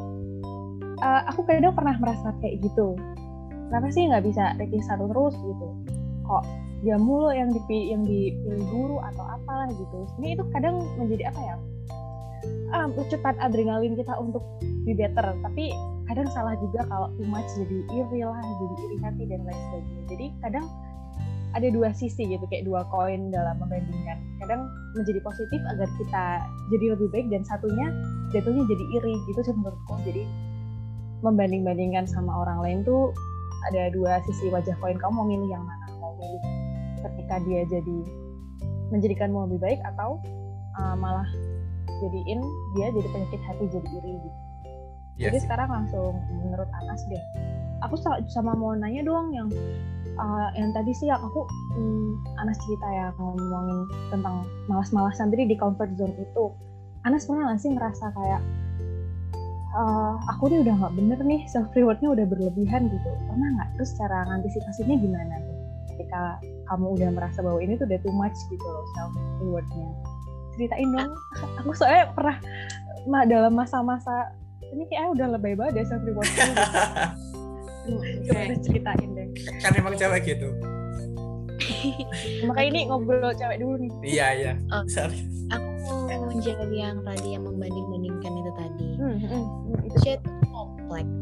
[1.01, 2.95] uh, aku kadang pernah merasa kayak gitu.
[3.69, 5.67] Kenapa sih nggak bisa ranking satu terus gitu?
[6.25, 6.43] Kok
[6.79, 9.99] dia mulu yang dipilih yang dipilih guru atau apalah gitu.
[10.21, 11.55] Ini itu kadang menjadi apa ya?
[12.71, 14.41] Um, cepat adrenalin kita untuk
[14.87, 15.35] be better.
[15.43, 15.73] Tapi
[16.09, 20.01] kadang salah juga kalau too much jadi iri lah jadi iri hati dan lain sebagainya.
[20.09, 20.65] Jadi kadang
[21.57, 24.17] ada dua sisi gitu kayak dua koin dalam membandingkan.
[24.37, 26.25] Kadang menjadi positif agar kita
[26.69, 27.89] jadi lebih baik dan satunya
[28.29, 29.95] jatuhnya jadi iri gitu sih menurutku.
[30.05, 30.23] Jadi
[31.25, 33.11] membanding-bandingkan sama orang lain tuh
[33.71, 34.97] ada dua sisi wajah koin.
[35.01, 35.85] Kamu mau milih yang mana?
[35.97, 36.43] Mau milih
[37.01, 37.97] ketika dia jadi
[38.93, 40.21] menjadikanmu lebih baik atau
[40.77, 41.27] uh, malah
[41.99, 42.39] jadiin
[42.77, 44.39] dia jadi penyakit hati jadi iri gitu.
[45.19, 45.35] Yes.
[45.35, 47.23] jadi sekarang langsung menurut Anas deh.
[47.83, 47.95] Aku
[48.31, 49.51] sama mau nanya doang yang
[50.19, 55.95] uh, yang tadi sih aku hmm, Anas cerita ya ngomongin tentang malas-malasan tadi di comfort
[55.95, 56.51] zone itu.
[57.07, 58.41] Anas pernah nggak sih ngerasa kayak
[59.79, 63.09] uh, aku nih udah nggak bener nih self rewardnya udah berlebihan gitu.
[63.31, 63.69] Pernah nggak?
[63.79, 65.57] Terus cara ngantisipasinya gimana tuh?
[65.95, 66.21] Ketika
[66.67, 69.87] kamu udah merasa bahwa ini tuh udah too much gitu loh self rewardnya.
[70.59, 71.11] Ceritain dong.
[71.63, 72.37] Aku soalnya pernah
[73.23, 74.35] dalam masa-masa
[74.69, 76.51] ini kayak udah lebay banget deh self rewardnya.
[78.61, 79.27] ceritain deh?
[79.61, 80.49] Kan emang cewek gitu.
[82.47, 83.91] Makanya ini ngobrol cewek dulu nih.
[84.03, 84.53] Iya iya.
[84.73, 84.83] Oh.
[84.95, 85.25] sorry.
[85.49, 88.89] aku mau menjawab yang tadi yang membanding-bandingkan itu tadi.
[89.01, 89.97] Hmm, hmm, hmm, itu
[90.53, 91.13] kompleks.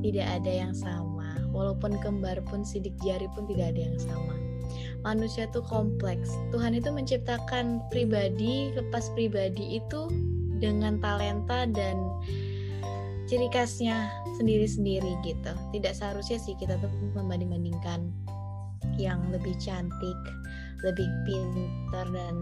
[0.00, 1.36] Tidak ada yang sama.
[1.50, 4.34] Walaupun kembar pun sidik jari pun tidak ada yang sama.
[5.02, 6.30] Manusia itu kompleks.
[6.52, 10.10] Tuhan itu menciptakan pribadi lepas pribadi itu
[10.60, 11.96] dengan talenta dan
[13.30, 14.10] ciri khasnya
[14.42, 18.10] sendiri-sendiri gitu tidak seharusnya sih kita tuh membanding-bandingkan
[18.98, 20.18] yang lebih cantik
[20.82, 22.34] lebih pintar dan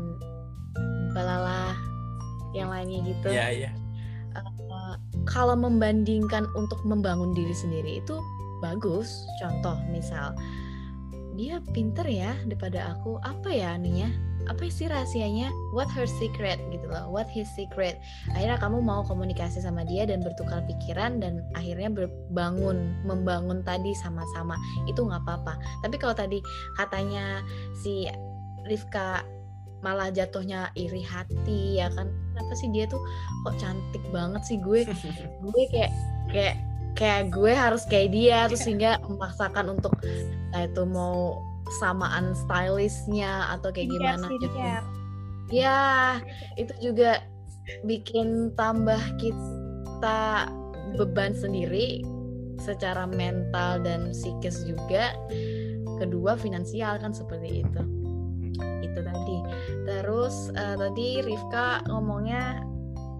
[1.13, 1.75] balala
[2.57, 3.29] yang lainnya gitu.
[3.29, 3.71] Iya, iya.
[4.39, 4.95] Uh,
[5.27, 8.17] kalau membandingkan untuk membangun diri sendiri itu
[8.63, 9.27] bagus.
[9.43, 10.33] Contoh misal
[11.35, 13.19] dia pinter ya daripada aku.
[13.23, 14.11] Apa ya anunya?
[14.49, 15.53] Apa sih rahasianya?
[15.77, 17.13] What her secret gitu loh.
[17.13, 18.01] What his secret.
[18.33, 24.57] Akhirnya kamu mau komunikasi sama dia dan bertukar pikiran dan akhirnya berbangun, membangun tadi sama-sama.
[24.89, 25.55] Itu nggak apa-apa.
[25.85, 26.41] Tapi kalau tadi
[26.81, 27.45] katanya
[27.85, 28.09] si
[28.65, 29.25] Rifka
[29.79, 32.99] malah jatuhnya iri hati ya kan kenapa sih dia tuh
[33.47, 34.83] kok cantik banget sih gue
[35.47, 35.93] gue kayak
[36.35, 36.57] kayak
[36.99, 39.95] kayak gue harus kayak dia terus sehingga memaksakan untuk
[40.51, 41.39] itu mau
[41.77, 44.57] samaan stylishnya atau kayak gimana gitu.
[45.49, 46.21] Ya
[46.57, 47.21] itu juga
[47.85, 50.49] bikin tambah kita
[50.97, 52.01] beban sendiri
[52.59, 55.15] secara mental dan psikis juga.
[55.99, 57.83] Kedua finansial kan seperti itu.
[58.83, 59.39] Itu tadi.
[59.87, 62.63] Terus uh, tadi Rifka ngomongnya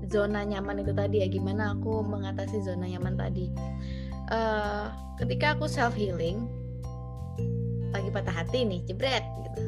[0.09, 1.29] zona nyaman itu tadi ya.
[1.29, 3.51] Gimana aku mengatasi zona nyaman tadi?
[4.29, 6.47] Uh, ketika aku self healing
[7.89, 9.61] lagi patah hati nih jebret gitu.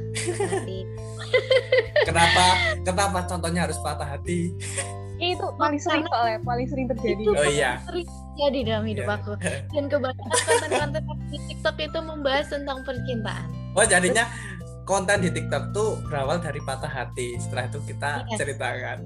[0.43, 0.79] Hati.
[2.09, 2.45] kenapa
[2.85, 4.53] kenapa contohnya harus patah hati?
[5.21, 7.23] Itu paling sering soalnya paling sering terjadi.
[7.23, 7.81] Itu oh iya.
[7.85, 9.17] sering jadi dalam hidup Iya.
[9.21, 9.33] aku.
[9.77, 13.49] Dan kebanyakan konten-konten di TikTok itu membahas tentang percintaan.
[13.77, 14.25] Oh jadinya
[14.83, 17.37] konten di TikTok tuh berawal dari patah hati.
[17.37, 18.39] Setelah itu kita Yes.
[18.41, 18.99] ceritakan.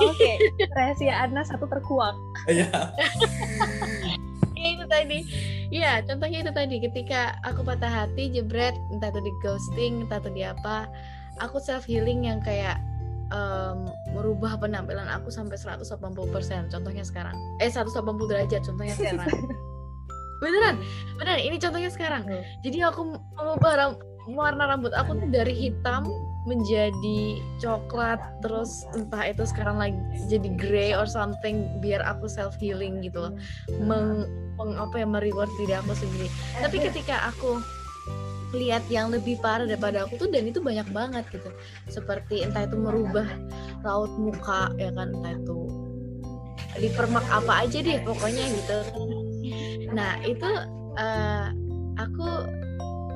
[0.00, 0.30] Oke
[0.72, 2.14] rahasia Ana satu terkuak.
[2.46, 2.70] Iya.
[4.56, 5.18] Ya, itu tadi
[5.68, 10.30] ya contohnya itu tadi ketika aku patah hati jebret entah itu di ghosting entah itu
[10.30, 10.86] di apa
[11.42, 12.80] aku self healing yang kayak
[13.32, 15.82] em, merubah penampilan aku sampai 180%
[16.70, 17.36] contohnya sekarang.
[17.58, 19.28] Eh 180 derajat contohnya sekarang.
[20.42, 20.76] Beneran?
[21.16, 22.22] Beneran ini contohnya sekarang.
[22.28, 22.44] Hmm.
[22.60, 23.72] jadi aku mengubah
[24.26, 26.06] warna rambut aku tuh dari hitam
[26.46, 29.98] menjadi coklat terus entah itu sekarang lagi
[30.30, 33.34] jadi grey or something biar aku self healing gitu loh.
[33.82, 36.30] Meng, meng- apa ya mereward diri aku sendiri.
[36.62, 37.58] Tapi ketika aku
[38.54, 41.50] lihat yang lebih parah daripada aku tuh dan itu banyak banget gitu.
[41.90, 43.26] Seperti entah itu merubah
[43.82, 45.58] raut muka ya kan entah itu
[46.78, 48.78] dipermak apa aja deh pokoknya gitu.
[49.90, 50.50] Nah itu
[50.94, 51.46] eh,
[51.98, 52.26] aku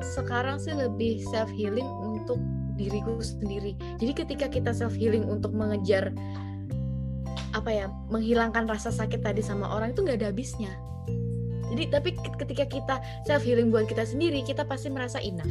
[0.03, 2.41] sekarang sih lebih self healing untuk
[2.77, 6.13] diriku sendiri jadi ketika kita self healing untuk mengejar
[7.53, 10.73] apa ya menghilangkan rasa sakit tadi sama orang itu nggak ada habisnya
[11.71, 15.51] jadi tapi ketika kita self healing buat kita sendiri kita pasti merasa enough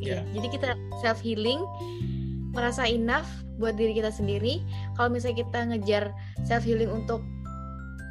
[0.00, 0.40] Iya, Iya.
[0.40, 0.70] jadi kita
[1.04, 1.60] self healing
[2.56, 3.28] merasa enough
[3.60, 4.64] buat diri kita sendiri.
[4.96, 6.04] Kalau misalnya kita ngejar
[6.48, 7.20] self healing untuk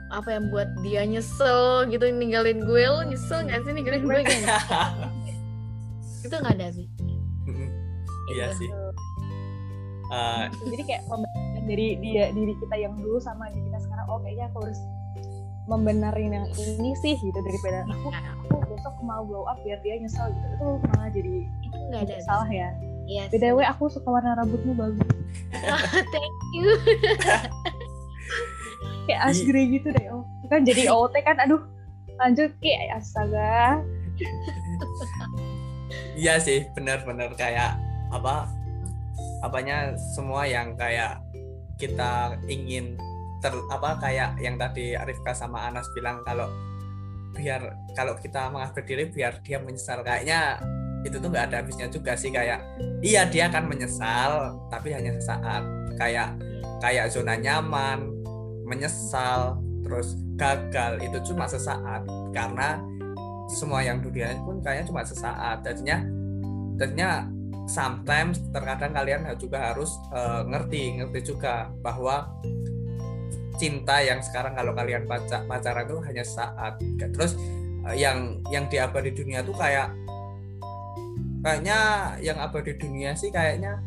[0.10, 4.42] apa yang buat dia nyesel gitu ninggalin gue lo nyesel nggak sih ninggalin gue kan
[6.26, 6.88] itu nggak ada sih
[8.30, 8.66] iya Gitu.
[8.66, 8.70] sih.
[10.10, 14.18] Eh, jadi kayak pembandingan dari dia diri kita yang dulu sama diri kita sekarang oh
[14.22, 14.80] kayaknya aku harus
[15.66, 20.30] membenarin yang ini sih gitu daripada aku aku besok mau blow up biar dia nyesel
[20.30, 20.46] gitu.
[20.58, 22.70] Itu malah jadi itu nggak ada salah ya.
[23.06, 23.30] Yes.
[23.30, 25.10] btw aku suka warna rambutmu bagus.
[26.14, 26.70] Thank you
[29.08, 30.24] kayak asgre gitu deh oh.
[30.50, 31.62] Kan jadi OT kan aduh.
[32.18, 32.74] Lanjut ki.
[32.92, 33.80] Astaga.
[36.20, 37.80] Iya sih benar-benar kayak
[38.12, 38.50] apa
[39.40, 41.24] apanya semua yang kayak
[41.80, 43.00] kita ingin
[43.40, 46.52] ter apa kayak yang tadi Arifka sama Anas bilang kalau
[47.32, 50.04] biar kalau kita mengupgrade diri biar dia menyesal.
[50.04, 50.60] Kayaknya
[51.08, 52.60] itu tuh nggak ada habisnya juga sih kayak
[53.00, 55.64] iya dia akan menyesal tapi hanya sesaat.
[55.96, 56.36] Kayak
[56.84, 58.19] kayak zona nyaman
[58.70, 61.02] menyesal terus gagal.
[61.02, 62.78] Itu cuma sesaat karena
[63.50, 65.66] semua yang dunia pun kayaknya cuma sesaat.
[65.66, 65.98] Jadinya
[66.78, 67.26] jadinya
[67.66, 72.30] sometimes terkadang kalian juga harus eh, ngerti ngerti juga bahwa
[73.60, 77.36] cinta yang sekarang kalau kalian pacar pacaran itu hanya saat terus
[77.90, 79.92] eh, yang yang diabadi dunia tuh kayak
[81.44, 81.78] kayaknya
[82.20, 83.80] yang abadi dunia sih kayaknya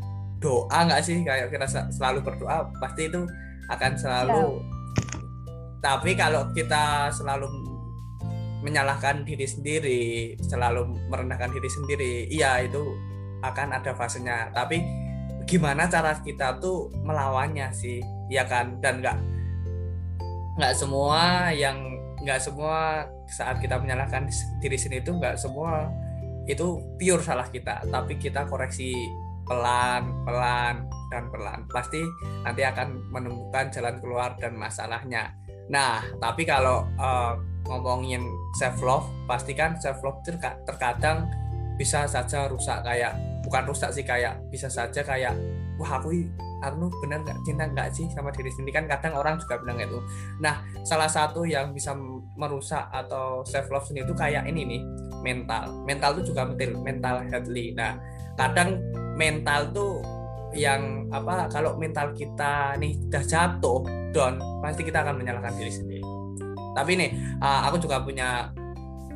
[0.43, 1.23] doa nggak sih?
[1.23, 3.23] Kayak kita selalu berdoa pasti itu
[3.71, 4.59] akan selalu
[5.83, 7.51] tapi kalau kita selalu
[8.63, 10.03] menyalahkan diri sendiri
[10.39, 12.79] selalu merendahkan diri sendiri iya itu
[13.43, 14.55] akan ada fasenya.
[14.55, 14.81] Tapi
[15.45, 17.99] gimana cara kita tuh melawannya sih
[18.31, 18.79] ya kan?
[18.79, 19.19] Dan nggak
[20.63, 21.83] nggak semua yang
[22.23, 24.31] nggak semua saat kita menyalahkan
[24.63, 25.91] diri sendiri itu nggak semua
[26.47, 27.83] itu pure salah kita.
[27.91, 28.95] Tapi kita koreksi
[29.43, 31.67] pelan pelan dan pelan.
[31.67, 32.01] Pasti
[32.47, 35.35] nanti akan menemukan jalan keluar dan masalahnya
[35.71, 37.35] nah tapi kalau eh,
[37.69, 38.27] ngomongin
[38.59, 40.19] self love pastikan self love
[40.67, 41.31] terkadang
[41.79, 45.35] bisa saja rusak kayak bukan rusak sih kayak bisa saja kayak
[45.79, 46.27] wah aku
[46.63, 47.43] Arno benar nggak?
[47.43, 48.79] Cinta nggak sih sama diri sendiri?
[48.79, 49.99] Kan kadang orang juga bilang itu
[50.39, 51.91] nah salah satu yang bisa
[52.39, 54.83] merusak atau self love sendiri itu kayak ini nih
[55.27, 55.75] mental.
[55.83, 57.75] Mental itu juga penting mental healthy.
[57.75, 57.99] Nah
[58.39, 58.79] kadang
[59.19, 59.99] mental tuh
[60.53, 63.81] yang apa kalau mental kita nih udah jatuh
[64.13, 66.05] down pasti kita akan menyalahkan diri sendiri.
[66.73, 67.11] Tapi nih
[67.41, 68.53] uh, aku juga punya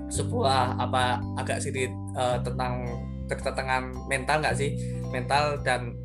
[0.07, 2.85] sebuah apa agak sedikit uh, tentang
[3.29, 4.77] ketegangan mental nggak sih?
[5.13, 5.97] Mental dan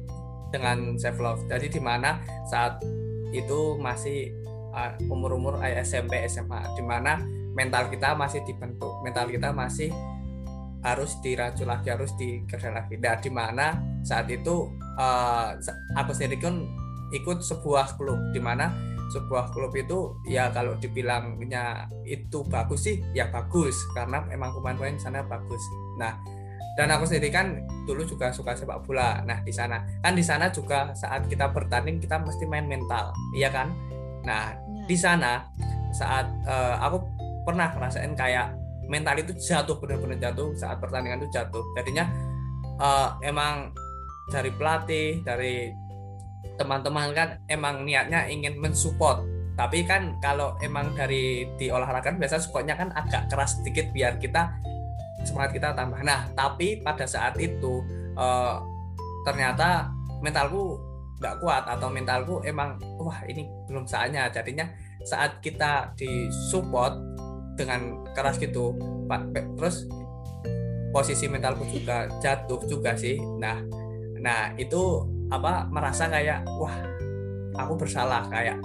[0.52, 2.20] dengan self love jadi di mana
[2.52, 2.84] saat
[3.32, 4.36] itu masih
[4.76, 7.24] uh, umur-umur SMP SMA di mana
[7.56, 9.92] mental kita masih dibentuk mental kita masih
[10.82, 12.98] harus diracun lagi harus dikerja lagi.
[12.98, 15.54] Dan di mana saat itu uh,
[15.98, 16.66] aku sendiri kan
[17.12, 18.72] ikut sebuah klub di mana
[19.12, 25.20] sebuah klub itu ya kalau dibilangnya itu bagus sih ya bagus karena emang pemain-pemain sana
[25.28, 25.60] bagus.
[26.00, 26.16] Nah
[26.80, 29.20] dan aku sendiri kan dulu juga suka sepak bola.
[29.28, 33.52] Nah di sana kan di sana juga saat kita bertanding kita mesti main mental iya
[33.52, 33.76] kan?
[34.24, 34.56] Nah
[34.88, 35.44] di sana
[35.92, 37.04] saat uh, aku
[37.44, 38.61] pernah ngerasain kayak
[38.92, 41.64] mental itu jatuh benar-benar jatuh saat pertandingan itu jatuh.
[41.80, 42.12] Jadinya
[42.76, 43.72] uh, emang
[44.28, 45.72] dari pelatih dari
[46.60, 49.24] teman-teman kan emang niatnya ingin mensupport.
[49.56, 54.52] Tapi kan kalau emang dari di olahraga biasa supportnya kan agak keras sedikit biar kita
[55.24, 56.04] semangat kita tambah.
[56.04, 57.80] Nah tapi pada saat itu
[58.20, 58.60] uh,
[59.24, 59.88] ternyata
[60.20, 60.76] mentalku
[61.22, 64.28] nggak kuat atau mentalku emang wah ini belum saatnya.
[64.34, 64.66] Jadinya
[65.06, 67.11] saat kita disupport
[67.56, 68.76] dengan keras gitu.
[69.60, 69.88] Terus
[70.92, 73.20] posisi mentalku juga jatuh juga sih.
[73.40, 73.64] Nah
[74.22, 76.76] nah itu apa merasa kayak wah
[77.56, 78.28] aku bersalah.
[78.28, 78.60] Kayak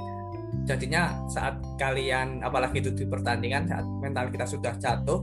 [0.66, 5.22] jadinya saat kalian apalagi itu di pertandingan saat mental kita sudah jatuh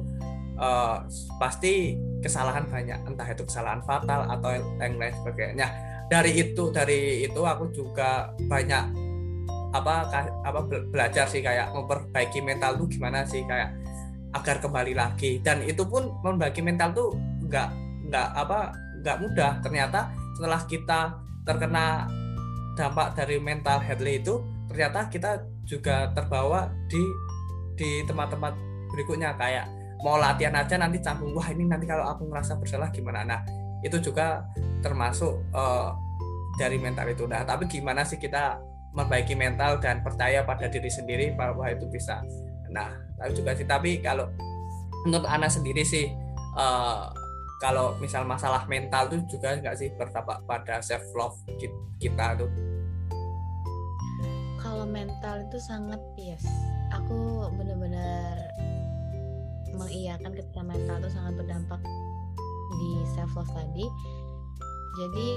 [0.57, 1.03] uh,
[1.37, 2.99] pasti kesalahan banyak.
[3.03, 4.49] Entah itu kesalahan fatal atau
[4.79, 5.67] yang lain sebagainya.
[6.07, 9.02] Dari itu dari itu aku juga banyak
[9.73, 10.05] apa
[10.45, 10.59] apa
[10.93, 13.73] belajar sih kayak memperbaiki mental tuh gimana sih kayak
[14.33, 15.41] agar kembali lagi.
[15.41, 17.09] Dan itu pun memperbaiki mental tuh
[17.45, 17.69] nggak
[18.09, 19.51] nggak apa nggak mudah.
[19.65, 20.99] Ternyata setelah kita
[21.43, 22.09] terkena
[22.73, 27.01] dampak dari mental headley itu ternyata kita juga terbawa di
[27.77, 28.53] di tempat-tempat
[28.93, 29.33] berikutnya.
[29.37, 29.69] Kayak
[30.05, 33.25] mau latihan aja nanti canggung wah ini nanti kalau aku ngerasa bersalah gimana?
[33.25, 33.41] Nah
[33.81, 34.45] itu juga
[34.81, 35.93] termasuk uh,
[36.57, 37.25] dari mental itu.
[37.25, 42.21] Nah tapi gimana sih kita membaiki mental dan percaya pada diri sendiri bahwa itu bisa.
[42.69, 44.29] Nah tapi juga sih tapi kalau
[45.05, 46.13] menurut Ana sendiri sih
[46.55, 47.09] uh,
[47.57, 51.37] kalau misal masalah mental tuh juga nggak sih berdampak pada self love
[51.97, 52.51] kita tuh?
[54.59, 56.43] Kalau mental itu sangat yes.
[56.93, 58.51] Aku benar-benar
[59.73, 61.81] mengiyakan ketika mental itu sangat berdampak
[62.77, 63.87] di self love tadi.
[64.93, 65.29] Jadi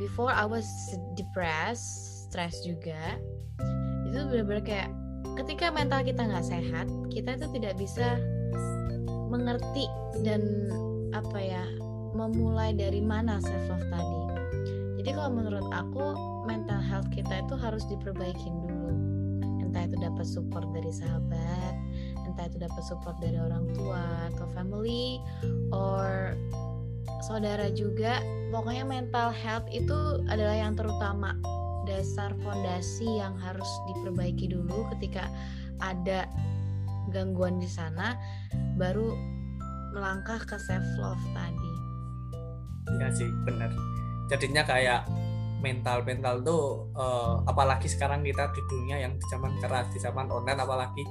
[0.00, 0.66] before I was
[1.14, 3.18] depressed stress juga
[4.10, 4.90] itu benar-benar kayak
[5.38, 8.18] ketika mental kita nggak sehat kita itu tidak bisa
[9.30, 9.86] mengerti
[10.22, 10.42] dan
[11.14, 11.64] apa ya
[12.16, 14.20] memulai dari mana self love tadi.
[15.02, 16.16] Jadi kalau menurut aku
[16.48, 18.94] mental health kita itu harus diperbaikin dulu.
[19.60, 21.74] Entah itu dapat support dari sahabat
[22.36, 25.22] entah itu dapat support dari orang tua atau family
[25.72, 26.36] or
[27.24, 28.20] saudara juga
[28.52, 31.32] pokoknya mental health itu adalah yang terutama
[31.86, 35.30] dasar fondasi yang harus diperbaiki dulu ketika
[35.80, 36.26] ada
[37.14, 38.18] gangguan di sana
[38.74, 39.14] baru
[39.94, 41.72] melangkah ke self love tadi.
[42.98, 43.70] Iya sih benar
[44.26, 45.06] jadinya kayak
[45.62, 46.62] mental mental tuh
[46.94, 51.02] uh, apalagi sekarang kita di dunia yang di zaman keras di zaman online apalagi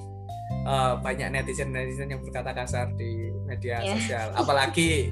[0.69, 3.97] uh, banyak netizen netizen yang berkata kasar di media yeah.
[3.97, 4.27] sosial.
[4.37, 5.11] Apalagi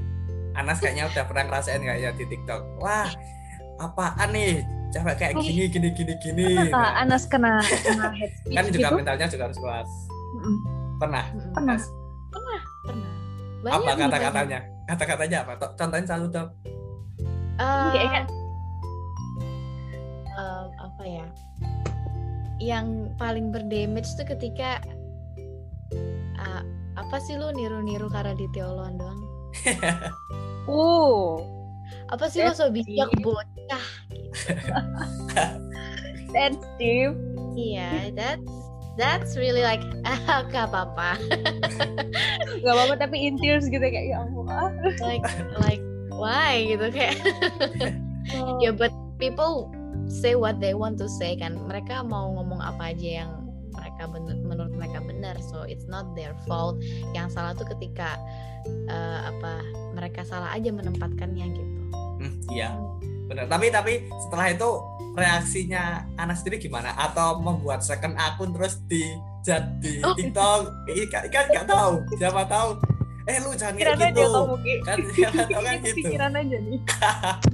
[0.54, 2.62] Anas kayaknya udah pernah ngerasain kayaknya di TikTok.
[2.78, 3.10] Wah
[3.82, 4.62] apaan nih
[4.93, 8.97] cewek kayak gini gini gini gini nah, Anas kena kena head speech kan juga gitu?
[9.01, 9.88] mentalnya juga harus kuat
[10.38, 10.58] mm
[11.01, 11.25] pernah?
[11.51, 11.75] Pernah.
[12.32, 13.12] Pernah pernah.
[13.60, 14.60] Banyak apa kata-katanya?
[14.88, 15.53] kata-katanya apa?
[15.75, 16.49] Contohin selalu dong
[17.60, 18.21] uh, kayaknya
[20.38, 21.25] uh, apa ya?
[22.62, 24.79] Yang paling berdamage tuh ketika
[26.43, 26.63] uh,
[26.95, 29.21] apa sih lu niru-niru Karaditya Oloan doang?
[30.69, 31.41] uh.
[32.10, 33.86] Apa sih lo so bijak bocah
[36.33, 37.13] Sensitive.
[37.53, 38.53] Iya, yeah, that's
[38.97, 41.17] that's really like ah, gak apa-apa.
[42.65, 44.73] gak apa-apa tapi in tears gitu kayak ya Allah.
[45.05, 45.25] like
[45.61, 47.17] like why gitu kayak.
[48.33, 48.57] oh.
[48.57, 48.89] ya yeah, but
[49.21, 49.69] people
[50.09, 51.53] say what they want to say kan.
[51.69, 53.31] Mereka mau ngomong apa aja yang
[53.73, 56.77] mereka bener, menurut mereka benar so it's not their fault
[57.17, 58.17] yang salah tuh ketika
[58.89, 59.65] uh, apa
[59.97, 61.79] mereka salah aja menempatkannya gitu
[62.21, 62.73] hmm, iya
[63.33, 63.93] benar tapi tapi
[64.29, 64.69] setelah itu
[65.13, 66.93] reaksinya Anas sendiri gimana?
[66.97, 69.05] Atau membuat second akun terus di
[69.45, 70.17] jadi oh.
[70.17, 70.61] TikTok?
[71.13, 71.93] Kan kan nggak tahu.
[72.17, 72.69] Siapa tahu.
[73.23, 74.41] Eh lu jangan kayak gitu.
[74.83, 75.95] kan siapa tahu kan gitu.
[76.03, 76.81] pikiran aja nih.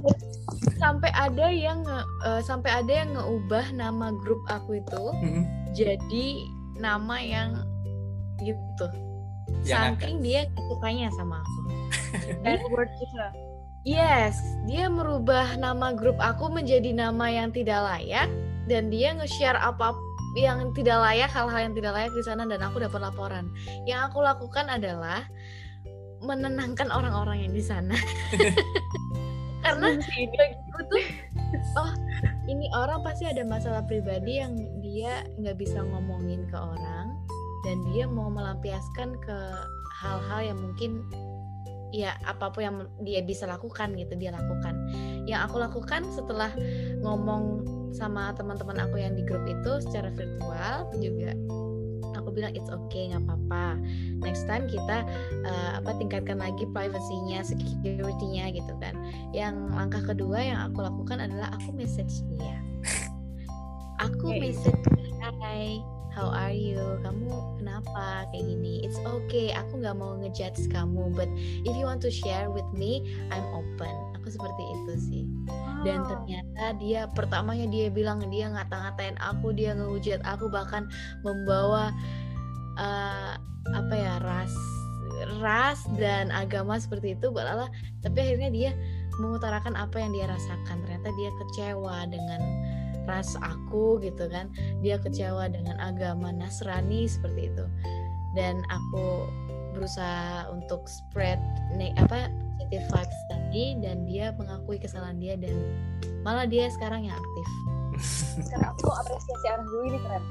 [0.82, 5.44] Sampai ada yang uh, sampai ada yang ngeubah nama grup aku itu hmm.
[5.76, 6.26] jadi
[6.80, 7.50] nama yang
[8.40, 8.88] gitu.
[9.68, 11.60] Yang saking dia sukanya sama aku.
[12.48, 13.28] Edward juga
[13.84, 14.36] yes
[14.68, 18.28] dia merubah nama grup aku menjadi nama yang tidak layak
[18.70, 19.96] dan dia nge-share apa
[20.38, 23.50] yang tidak layak hal-hal yang tidak layak di sana dan aku dapat laporan.
[23.82, 25.26] Yang aku lakukan adalah
[26.22, 27.98] menenangkan orang-orang yang di sana.
[29.66, 31.04] Karena bagiku tuh
[31.76, 31.92] oh
[32.46, 37.12] ini orang pasti ada masalah pribadi yang dia nggak bisa ngomongin ke orang
[37.66, 39.38] dan dia mau melampiaskan ke
[40.00, 41.04] hal-hal yang mungkin
[41.90, 44.74] ya apa pun yang dia bisa lakukan gitu dia lakukan.
[45.26, 46.50] Yang aku lakukan setelah
[47.02, 51.34] ngomong sama teman-teman aku yang di grup itu secara virtual juga
[52.30, 53.80] aku bilang it's okay nggak apa-apa.
[54.22, 55.02] Next time kita
[55.48, 58.94] uh, apa tingkatkan lagi privacy-nya security-nya gitu kan.
[59.34, 62.58] Yang langkah kedua yang aku lakukan adalah aku message dia.
[64.00, 64.52] Aku okay.
[64.52, 64.80] message
[65.20, 66.78] hi how are you?
[67.02, 68.82] Kamu kenapa kayak gini?
[68.82, 69.54] It's okay.
[69.54, 71.30] Aku nggak mau ngejudge kamu but
[71.64, 73.92] if you want to share with me I'm open.
[74.20, 75.24] Aku seperti itu sih.
[75.86, 80.84] Dan ternyata dia pertamanya dia bilang dia ngata-ngatain aku dia ngehujat aku bahkan
[81.24, 81.88] membawa
[82.76, 83.40] uh,
[83.72, 84.52] apa ya ras
[85.40, 87.68] ras dan agama seperti itu balalah.
[88.00, 88.70] Tapi akhirnya dia
[89.20, 90.80] mengutarakan apa yang dia rasakan.
[90.84, 92.40] Ternyata dia kecewa dengan
[93.10, 94.46] ras aku gitu kan
[94.78, 97.66] dia kecewa dengan agama Nasrani seperti itu.
[98.38, 99.26] Dan aku
[99.74, 101.42] berusaha untuk spread
[101.98, 102.30] apa
[102.70, 105.58] positive vibes tadi dan dia mengakui kesalahan dia dan
[106.22, 107.46] malah dia sekarang yang aktif.
[108.46, 110.24] Sekarang aku apresiasi anak dulu ini keren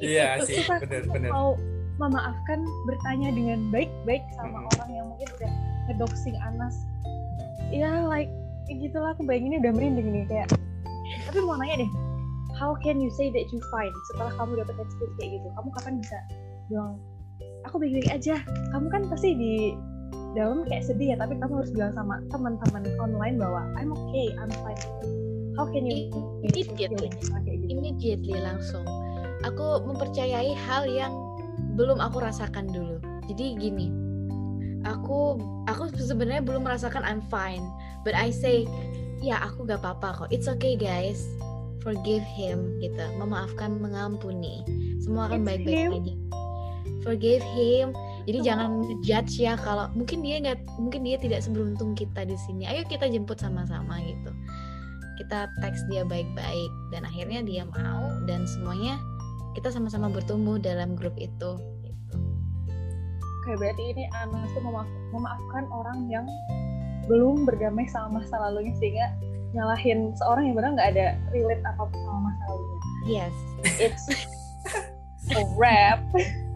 [0.00, 1.58] iya sih benar-benar mau
[2.00, 4.70] memaafkan bertanya dengan baik-baik sama hmm.
[4.78, 5.52] orang yang mungkin udah
[5.90, 6.88] ngedoxing Anas.
[7.68, 8.32] Ya like
[8.80, 10.48] gitu lah aku bayanginnya udah merinding nih kayak
[11.28, 11.92] tapi mau nanya deh
[12.62, 15.48] how can you say that you fine setelah kamu dapat experience kayak gitu?
[15.58, 16.18] Kamu kapan bisa?
[16.70, 16.92] Bilang
[17.66, 18.36] aku baik-baik aja.
[18.70, 19.54] Kamu kan pasti di
[20.38, 24.48] dalam kayak sedih ya tapi kamu harus bilang sama teman-teman online bahwa I'm okay I'm
[24.64, 24.80] fine
[25.60, 26.08] how can you
[26.40, 27.36] immediately gitu?
[27.68, 28.84] immediately langsung.
[29.44, 31.12] Aku mempercayai hal yang
[31.76, 32.96] belum aku rasakan dulu.
[33.28, 34.01] Jadi gini
[34.84, 35.38] aku
[35.70, 37.62] aku sebenarnya belum merasakan I'm fine
[38.02, 38.66] but I say
[39.22, 40.28] ya aku gak apa-apa kok.
[40.34, 41.24] It's okay guys.
[41.80, 43.02] Forgive him gitu.
[43.18, 44.66] Memaafkan mengampuni.
[45.02, 46.14] Semua akan baik-baik aja.
[47.06, 47.94] Forgive him.
[48.26, 48.44] Jadi oh.
[48.46, 48.70] jangan
[49.02, 52.70] judge ya kalau mungkin dia nggak mungkin dia tidak seberuntung kita di sini.
[52.70, 54.30] Ayo kita jemput sama-sama gitu.
[55.18, 58.98] Kita teks dia baik-baik dan akhirnya dia mau dan semuanya
[59.58, 61.58] kita sama-sama bertumbuh dalam grup itu
[63.42, 66.22] Oke berarti ini Anas tuh memaaf, memaafkan orang yang
[67.10, 69.10] belum berdamai sama masa lalunya sehingga
[69.50, 72.78] nyalahin seorang yang benar nggak ada relate apa pun sama masa lalunya.
[73.02, 73.34] Yes.
[73.82, 74.06] It's
[75.34, 75.98] a rap.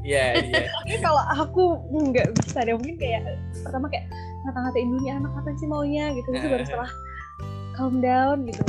[0.07, 0.71] Iya, iya.
[0.87, 3.35] Tapi kalau aku nggak bisa deh, mungkin kayak
[3.67, 4.07] pertama kayak
[4.47, 6.91] ngata-ngatain dulu nih anak apa sih maunya gitu, itu baru setelah
[7.75, 8.63] calm down gitu.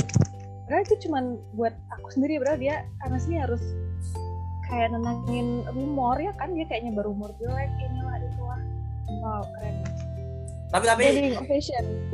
[0.66, 3.62] Karena itu cuman buat aku sendiri, bro dia karena sih harus
[4.68, 8.07] kayak nenangin rumor ya kan dia kayaknya baru rumor jelek itulah.
[9.18, 9.74] Wow, keren.
[10.68, 11.02] Tapi tapi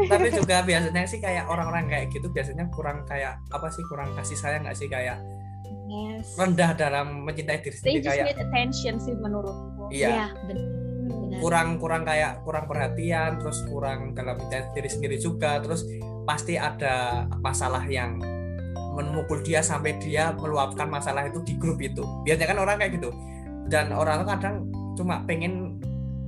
[0.06, 4.38] tapi juga biasanya sih kayak orang-orang kayak gitu biasanya kurang kayak apa sih kurang kasih
[4.38, 4.86] sayang nggak sih?
[4.86, 5.18] Kayak
[5.90, 6.38] yes.
[6.38, 9.90] rendah dalam mencintai diri sendiri kayak need attention sih menurutku.
[9.90, 10.30] Iya.
[10.30, 15.82] Ya, kurang kurang kayak kurang perhatian terus kurang dalam mencintai diri sendiri juga terus
[16.22, 18.22] pasti ada masalah yang
[18.94, 22.06] memukul dia sampai dia meluapkan masalah itu di grup itu.
[22.22, 23.10] Biasanya kan orang kayak gitu.
[23.66, 24.56] Dan orang tuh kadang
[24.94, 25.73] cuma pengen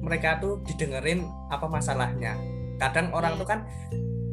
[0.06, 2.38] mereka tuh didengerin apa masalahnya.
[2.78, 3.66] Kadang orang tuh kan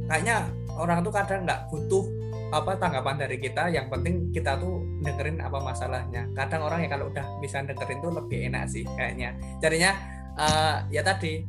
[0.06, 0.46] kayaknya
[0.78, 2.06] orang tuh kadang nggak butuh
[2.54, 6.30] apa tanggapan dari kita yang penting kita tuh dengerin apa masalahnya.
[6.38, 9.34] Kadang orang yang kalau udah bisa dengerin tuh lebih enak sih kayaknya.
[9.58, 9.92] Jadinya
[10.38, 11.42] uh, ya tadi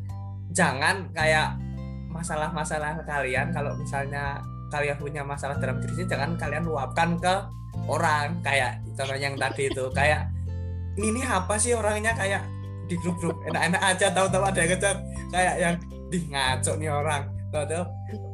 [0.49, 1.61] jangan kayak
[2.09, 4.41] masalah-masalah kalian kalau misalnya
[4.73, 7.35] kalian punya masalah dalam diri sendiri jangan kalian luapkan ke
[7.85, 8.41] orang.
[8.41, 10.33] Kayak contohnya yang tadi itu kayak
[10.97, 12.17] ini, ini apa sih orangnya?
[12.17, 12.54] Kayak
[12.87, 13.37] di grup-grup.
[13.49, 14.97] Enak-enak aja tahu-tahu ada yang ngejar.
[15.33, 15.75] Kayak yang
[16.11, 17.23] di ngaco nih orang.
[17.55, 17.85] Tahu-tahu.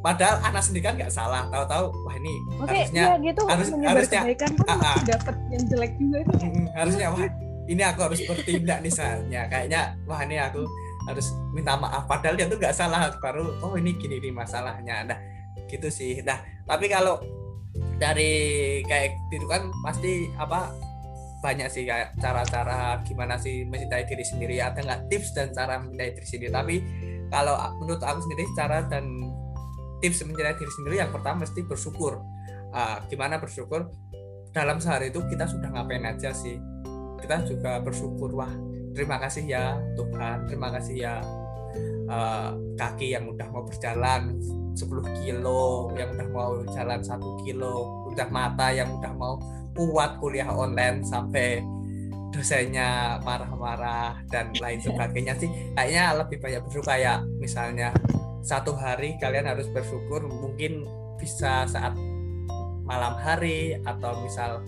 [0.01, 1.45] Padahal anak sendiri kan nggak salah.
[1.53, 5.93] Tahu-tahu wah ini Oke, harusnya ya gitu, harus harusnya kan uh, uh, dapat yang jelek
[6.01, 6.35] juga itu
[6.73, 7.29] harusnya wah
[7.71, 10.65] ini aku harus bertindak nih misalnya kayaknya wah ini aku
[11.09, 12.05] harus minta maaf.
[12.05, 13.13] Padahal dia tuh nggak salah.
[13.23, 15.07] Baru oh ini gini nih masalahnya.
[15.07, 15.19] Nah
[15.71, 16.21] gitu sih.
[16.25, 17.23] Nah tapi kalau
[18.01, 18.33] dari
[18.89, 20.73] kayak gitu kan pasti apa
[21.41, 26.13] banyak sih kayak cara-cara gimana sih mencintai diri sendiri ada nggak tips dan cara mencintai
[26.13, 26.53] diri sendiri?
[26.53, 26.77] Tapi
[27.33, 29.05] kalau menurut aku sendiri cara dan
[30.05, 32.21] tips mencintai diri sendiri yang pertama mesti bersyukur.
[32.71, 33.89] Uh, gimana bersyukur?
[34.51, 36.61] Dalam sehari itu kita sudah ngapain aja sih?
[37.21, 38.51] Kita juga bersyukur wah
[38.93, 40.45] terima kasih ya Tuhan.
[40.47, 41.15] Terima kasih ya
[42.11, 44.37] uh, kaki yang udah mau berjalan
[44.75, 49.39] 10 kilo yang udah mau jalan satu kilo udah mata yang udah mau
[49.75, 51.63] kuat kuliah online sampai
[52.31, 55.51] dosennya marah-marah dan lain sebagainya sih.
[55.75, 57.91] Kayaknya lebih banyak bersyukur kayak misalnya
[58.41, 60.87] satu hari kalian harus bersyukur mungkin
[61.21, 61.93] bisa saat
[62.87, 64.65] malam hari atau misal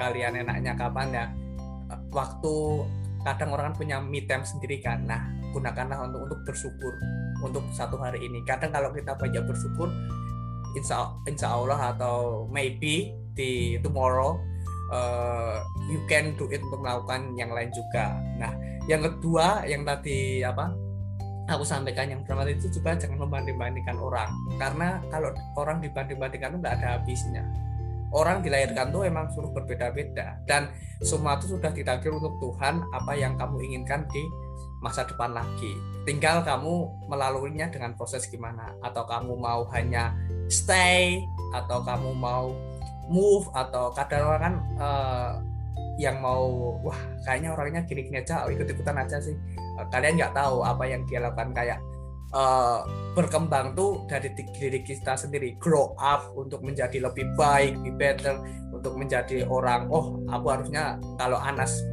[0.00, 1.24] kalian enaknya kapan ya
[2.10, 2.54] waktu
[3.22, 5.04] kadang orang kan punya me time sendiri kan.
[5.06, 5.20] Nah
[5.52, 6.94] gunakanlah untuk untuk bersyukur
[7.42, 8.40] untuk satu hari ini.
[8.46, 9.90] Kadang kalau kita banyak bersyukur
[10.78, 14.36] insya, insya Allah atau maybe di tomorrow
[14.92, 18.16] uh, you can do it untuk melakukan yang lain juga.
[18.36, 18.52] Nah
[18.90, 20.74] yang kedua yang tadi apa
[21.50, 24.30] aku sampaikan yang pertama itu juga jangan membanding-bandingkan orang.
[24.60, 27.44] Karena kalau orang dibanding-bandingkan itu nggak ada habisnya.
[28.12, 30.36] Orang dilahirkan tuh emang suruh berbeda-beda.
[30.44, 30.68] Dan
[31.00, 34.20] semua itu sudah ditakdir untuk Tuhan apa yang kamu inginkan di
[34.84, 35.72] masa depan lagi.
[36.04, 38.76] Tinggal kamu melaluinya dengan proses gimana.
[38.84, 40.12] Atau kamu mau hanya
[40.52, 41.24] stay
[41.56, 42.52] atau kamu mau
[43.12, 45.30] move atau kadang orang kan uh,
[46.00, 46.96] yang mau wah
[47.28, 49.36] kayaknya orangnya gini-gini aja ikut ikutan aja sih.
[49.76, 51.78] Uh, kalian nggak tahu apa yang dia lakukan kayak
[52.32, 55.60] uh, berkembang tuh dari diri kita sendiri.
[55.60, 58.40] Grow up untuk menjadi lebih baik lebih better
[58.72, 61.84] untuk menjadi orang oh aku harusnya kalau Anas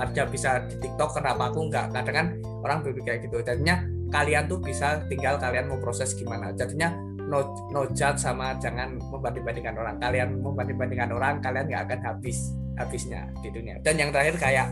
[0.00, 1.92] aja bisa di TikTok kenapa aku nggak?
[1.92, 2.26] Kadang kan
[2.64, 3.44] orang berpikir gitu.
[3.44, 6.52] Jadinya kalian tuh bisa tinggal kalian mau proses gimana.
[6.56, 6.92] Jadinya
[7.32, 9.96] no, no judge sama jangan membanding-bandingkan orang.
[9.96, 14.68] Kalian membanding-bandingkan orang kalian nggak akan habis habisnya di dunia dan yang terakhir kayak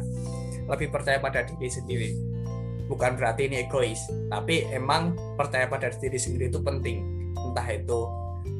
[0.68, 2.10] lebih percaya pada diri sendiri.
[2.84, 7.00] Bukan berarti ini egois tapi emang percaya pada diri sendiri itu penting.
[7.40, 8.00] Entah itu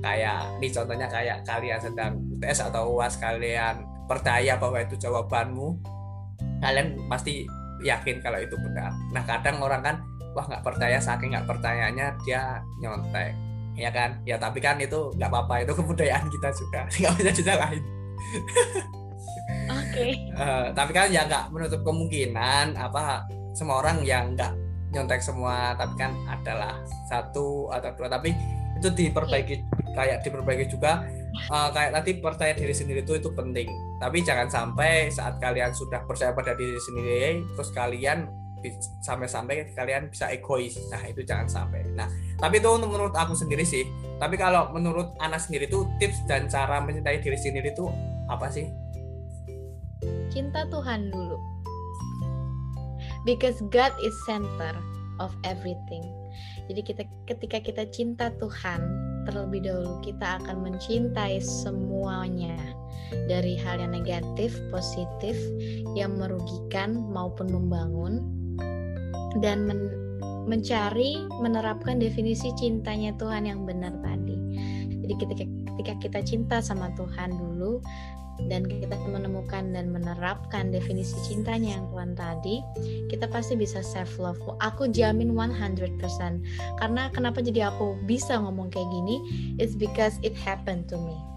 [0.01, 5.77] kayak ini contohnya kayak kalian sedang tes atau uas kalian percaya bahwa itu jawabanmu
[6.65, 7.45] kalian pasti
[7.85, 8.93] yakin kalau itu benar.
[9.13, 9.97] Nah kadang orang kan
[10.33, 14.23] wah nggak percaya saking nggak percayanya dia nyontek ya kan?
[14.27, 15.67] Ya tapi kan itu nggak apa-apa.
[15.67, 16.81] Itu kebudayaan kita juga.
[17.01, 17.85] Nggak bisa disalahin
[19.71, 19.91] Oke.
[19.91, 20.11] Okay.
[20.35, 24.53] uh, eh, tapi kan ya nggak menutup kemungkinan apa semua orang yang nggak
[24.91, 28.11] nyontek semua tapi kan adalah satu atau dua.
[28.11, 28.35] Tapi
[28.81, 29.55] itu diperbaiki
[29.95, 31.07] kayak diperbaiki juga.
[31.47, 33.71] Uh, kayak tadi percaya diri sendiri itu itu penting.
[34.03, 38.27] Tapi jangan sampai saat kalian sudah percaya pada diri sendiri terus kalian
[39.01, 40.77] sampai-sampai kalian bisa egois.
[40.93, 41.85] Nah itu jangan sampai.
[41.97, 43.85] Nah tapi itu menurut aku sendiri sih.
[44.21, 47.89] Tapi kalau menurut anak sendiri itu tips dan cara mencintai diri sendiri itu
[48.29, 48.69] apa sih?
[50.29, 51.37] Cinta Tuhan dulu.
[53.29, 54.73] Because God is center
[55.21, 56.05] of everything.
[56.71, 58.81] Jadi kita ketika kita cinta Tuhan,
[59.29, 62.57] terlebih dahulu kita akan mencintai semuanya.
[63.27, 65.35] Dari hal yang negatif, positif,
[65.99, 68.23] yang merugikan maupun membangun
[69.39, 69.81] dan men
[70.51, 74.35] mencari menerapkan definisi cintanya Tuhan yang benar tadi.
[75.07, 77.79] Jadi ketika ketika kita cinta sama Tuhan dulu,
[78.49, 82.57] dan kita menemukan dan menerapkan definisi cintanya yang Tuhan tadi,
[83.13, 84.41] kita pasti bisa self love.
[84.65, 86.01] Aku jamin 100%.
[86.81, 89.17] Karena kenapa jadi aku bisa ngomong kayak gini?
[89.61, 91.30] It's because it happened to me.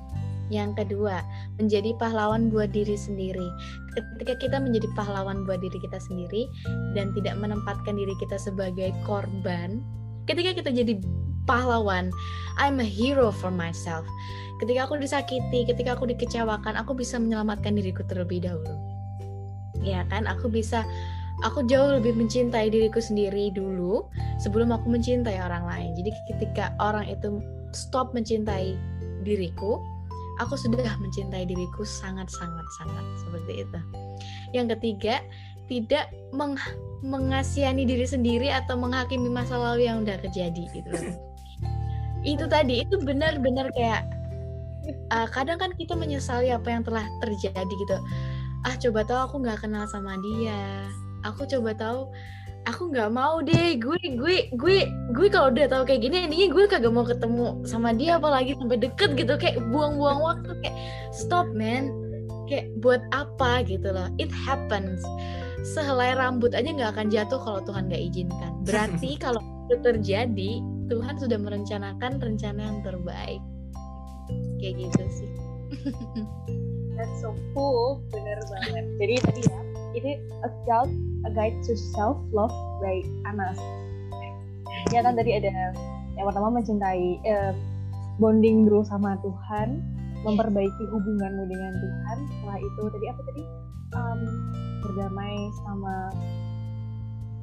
[0.53, 1.25] Yang kedua,
[1.57, 3.49] menjadi pahlawan buat diri sendiri.
[3.97, 6.45] Ketika kita menjadi pahlawan buat diri kita sendiri
[6.93, 9.81] dan tidak menempatkan diri kita sebagai korban,
[10.29, 11.01] ketika kita jadi
[11.49, 12.13] pahlawan,
[12.61, 14.05] I'm a hero for myself.
[14.61, 18.77] Ketika aku disakiti ketika aku dikecewakan aku bisa menyelamatkan diriku terlebih dahulu.
[19.81, 20.29] Ya kan?
[20.29, 20.85] Aku bisa
[21.41, 24.07] aku jauh lebih mencintai diriku sendiri dulu
[24.39, 25.89] sebelum aku mencintai orang lain.
[25.97, 27.41] Jadi ketika orang itu
[27.73, 28.77] stop mencintai
[29.25, 29.81] diriku
[30.41, 33.79] aku sudah mencintai diriku sangat sangat sangat seperti itu.
[34.55, 35.21] Yang ketiga
[35.67, 36.57] tidak meng
[37.03, 40.91] mengasihani diri sendiri atau menghakimi masa lalu yang udah kejadi gitu
[42.23, 44.07] itu tadi itu benar-benar kayak
[45.11, 47.97] uh, kadang kan kita menyesali apa yang telah terjadi gitu.
[48.63, 50.87] Ah coba tahu aku nggak kenal sama dia.
[51.27, 52.07] Aku coba tahu
[52.63, 56.63] aku nggak mau deh gue gue gue gue kalau udah tahu kayak gini ini gue
[56.67, 59.33] kagak mau ketemu sama dia apalagi sampai deket gitu.
[59.35, 60.75] Kayak buang-buang waktu kayak
[61.11, 61.91] stop man.
[62.47, 63.63] Kayak buat apa?
[63.67, 64.07] gitu loh.
[64.19, 65.03] It happens.
[65.63, 68.51] Sehelai rambut aja nggak akan jatuh kalau Tuhan nggak izinkan.
[68.67, 70.51] Berarti kalau itu terjadi
[70.91, 73.41] Tuhan sudah merencanakan rencana yang terbaik.
[74.59, 75.31] Kayak gitu sih.
[76.95, 78.03] That's so cool.
[78.13, 78.85] Bener banget.
[79.01, 79.59] Jadi tadi ya
[79.93, 80.11] ini
[80.41, 82.53] a guide a guide to self love
[82.83, 83.59] by Anas
[84.91, 85.49] ya kan tadi ada
[86.13, 87.53] yang pertama mencintai eh,
[88.21, 89.81] bonding dulu sama Tuhan
[90.23, 92.17] memperbaiki hubunganmu dengan Tuhan.
[92.31, 93.43] Setelah itu tadi apa tadi?
[93.93, 94.19] Um,
[94.81, 95.95] berdamai sama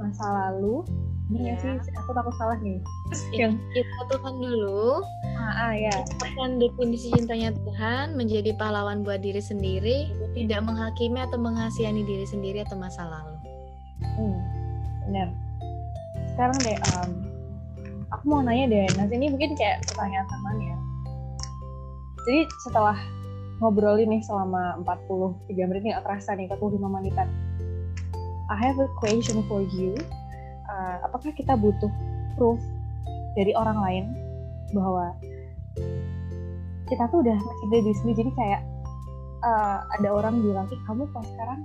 [0.00, 0.82] masa lalu.
[1.30, 1.78] Ini ya.
[1.78, 2.82] sih aku takut salah nih.
[3.38, 5.04] Yang kita Tuhan dulu.
[5.38, 5.94] Ah, ah ya.
[6.34, 12.66] Kan definisi cintanya Tuhan menjadi pahlawan buat diri sendiri tidak menghakimi atau mengasihani diri sendiri
[12.66, 13.39] atau masa lalu
[14.20, 14.38] hmm,
[15.08, 15.28] benar
[16.36, 17.10] sekarang deh um,
[18.12, 20.76] aku mau nanya deh nah ini mungkin kayak pertanyaan teman ya.
[22.28, 22.96] Jadi setelah
[23.60, 27.28] ngobrol ini selama 43 menit ini gak terasa nih 45 menitan.
[28.50, 29.96] I have a question for you.
[30.68, 31.92] Uh, apakah kita butuh
[32.36, 32.60] proof
[33.38, 34.04] dari orang lain
[34.74, 35.16] bahwa
[36.90, 38.16] kita tuh udah mencintai diri sendiri?
[38.26, 38.62] Jadi kayak
[39.46, 41.62] uh, ada orang bilang, kamu kok sekarang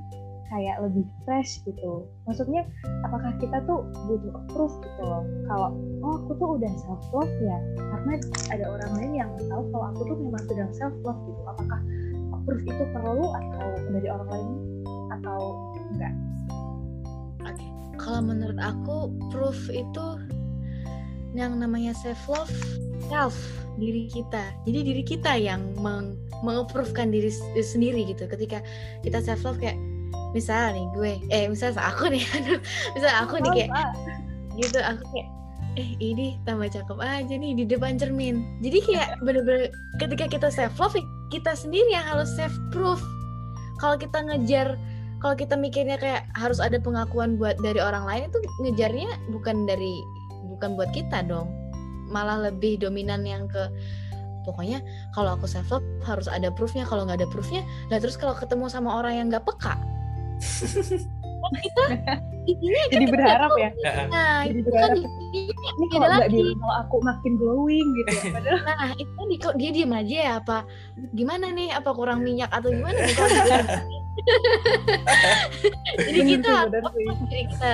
[0.50, 2.06] kayak lebih fresh gitu.
[2.30, 2.68] Maksudnya
[3.06, 5.24] apakah kita tuh butuh approve gitu loh.
[5.50, 5.70] Kalau
[6.06, 8.14] oh aku tuh udah self love ya, karena
[8.54, 11.42] ada orang lain yang tahu kalau aku tuh memang sedang self love gitu.
[11.50, 11.80] Apakah
[12.34, 14.50] approve itu perlu atau dari orang lain
[15.22, 15.40] atau
[15.94, 16.14] enggak?
[17.46, 17.68] Oke,
[17.98, 20.06] kalau menurut aku proof itu
[21.36, 22.56] yang namanya self love
[23.12, 23.36] self
[23.76, 24.56] diri kita.
[24.64, 28.30] Jadi diri kita yang meng mengapprovekan diri sendiri gitu.
[28.30, 28.64] Ketika
[29.04, 29.76] kita self love kayak
[30.36, 32.20] misal nih gue eh misal aku nih
[32.96, 33.72] misal aku nih kayak
[34.60, 35.28] gitu aku kayak
[35.76, 38.60] eh ini tambah cakep aja nih di depan cermin.
[38.64, 40.96] Jadi kayak bener-bener ketika kita self love
[41.32, 43.00] kita sendiri yang harus self proof
[43.84, 44.80] kalau kita ngejar
[45.20, 50.00] kalau kita mikirnya kayak harus ada pengakuan buat dari orang lain itu ngejarnya bukan dari
[50.48, 51.52] bukan buat kita dong.
[52.08, 53.68] Malah lebih dominan yang ke
[54.48, 54.80] pokoknya
[55.12, 58.70] kalau aku self love harus ada proofnya kalau nggak ada proofnya nah terus kalau ketemu
[58.70, 59.74] sama orang yang nggak peka
[61.54, 61.84] kita
[62.46, 63.70] intinya jadi berharap ya?
[64.10, 64.98] nah jadi itu berharap.
[64.98, 65.00] kan
[65.76, 69.38] ini kalau nggak di kalau aku makin glowing gitu ya padahal nah itu kan di,
[69.58, 70.58] dia diem aja ya apa?
[71.14, 71.70] Gimana nih?
[71.76, 73.22] Apa kurang minyak atau gimana gitu
[76.08, 76.56] jadi kita
[77.30, 77.72] jadi kita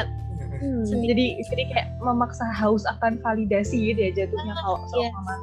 [0.61, 5.09] Hmm, jadi jadi kayak memaksa haus akan validasi gitu ya jatuhnya kalau yeah.
[5.09, 5.33] sama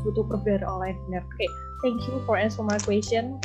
[0.00, 1.20] butuh proof dari online benar.
[1.28, 1.48] Oke, okay,
[1.84, 3.36] thank you for answer my question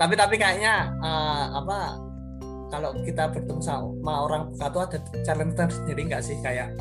[0.00, 2.00] tapi tapi kayaknya uh, apa
[2.72, 6.40] kalau kita bertemu sama orang buka tuh ada challenge tersendiri nggak sih?
[6.40, 6.72] Kayak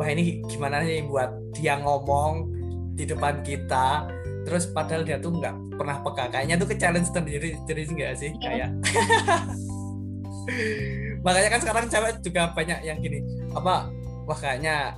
[0.00, 2.48] wah ini gimana nih buat dia ngomong
[2.96, 4.08] di depan kita?
[4.48, 6.32] Terus padahal dia tuh nggak pernah peka.
[6.32, 8.32] Kayaknya tuh ke challenge sendiri jadi nggak sih?
[8.32, 8.40] Iya.
[8.40, 8.70] kayak
[11.26, 13.18] makanya kan sekarang cewek juga banyak yang gini
[13.50, 13.90] apa
[14.30, 14.94] wah kayaknya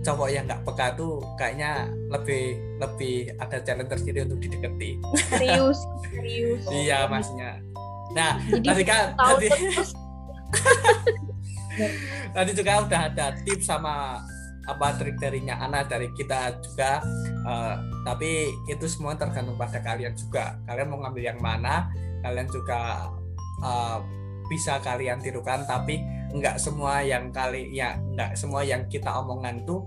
[0.00, 4.90] cowok yang nggak peka tuh kayaknya lebih lebih ada challenge tersendiri untuk didekati.
[5.34, 5.78] Serius,
[6.10, 6.62] serius.
[6.70, 7.58] iya, masnya.
[8.14, 9.48] Nah, Jadi, tadi kan tadi
[12.34, 14.22] tadi juga udah ada tips sama
[14.68, 17.00] apa trik darinya Ana dari kita juga
[17.48, 17.74] uh,
[18.04, 21.88] tapi itu semua tergantung pada kalian juga kalian mau ngambil yang mana
[22.20, 23.08] kalian juga
[23.64, 24.04] uh,
[24.52, 26.04] bisa kalian tirukan tapi
[26.36, 29.80] nggak semua yang kali ya nggak semua yang kita omongan tuh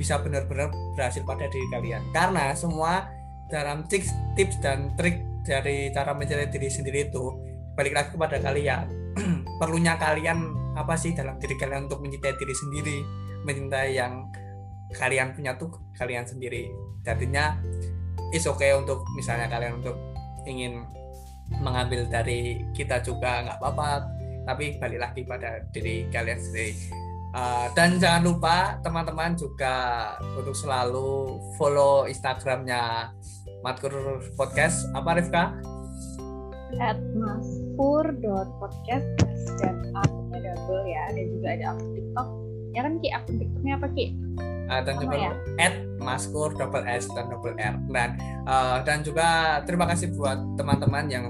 [0.00, 2.00] bisa benar-benar berhasil pada diri kalian.
[2.16, 3.12] Karena semua
[3.52, 7.36] dalam tips tips dan trik dari cara mencari diri sendiri itu
[7.76, 8.88] balik lagi kepada kalian.
[9.60, 12.98] Perlunya kalian apa sih dalam diri kalian untuk mencintai diri sendiri
[13.44, 14.24] mencintai yang
[14.96, 15.68] kalian punya tuh
[16.00, 16.72] kalian sendiri.
[17.04, 17.60] Jadinya
[18.32, 20.00] is okay untuk misalnya kalian untuk
[20.48, 20.88] ingin
[21.60, 24.08] mengambil dari kita juga nggak apa-apa.
[24.48, 26.72] Tapi balik lagi pada diri kalian sendiri
[27.34, 29.74] uh, dan jangan lupa teman-teman juga
[30.38, 33.12] untuk selalu follow Instagramnya
[33.60, 33.92] Matkur
[34.34, 35.44] Podcast apa Rifka?
[36.78, 39.06] At maspur.podcast
[39.58, 42.28] dan akunnya double ya dan juga ada akun TikTok
[42.70, 44.06] ya kan Ki akun TikToknya apa Ki?
[44.70, 45.32] Uh, dan juga ya?
[45.58, 48.10] at maskur double s dan double r dan
[48.46, 51.24] uh, dan juga terima kasih buat teman-teman yang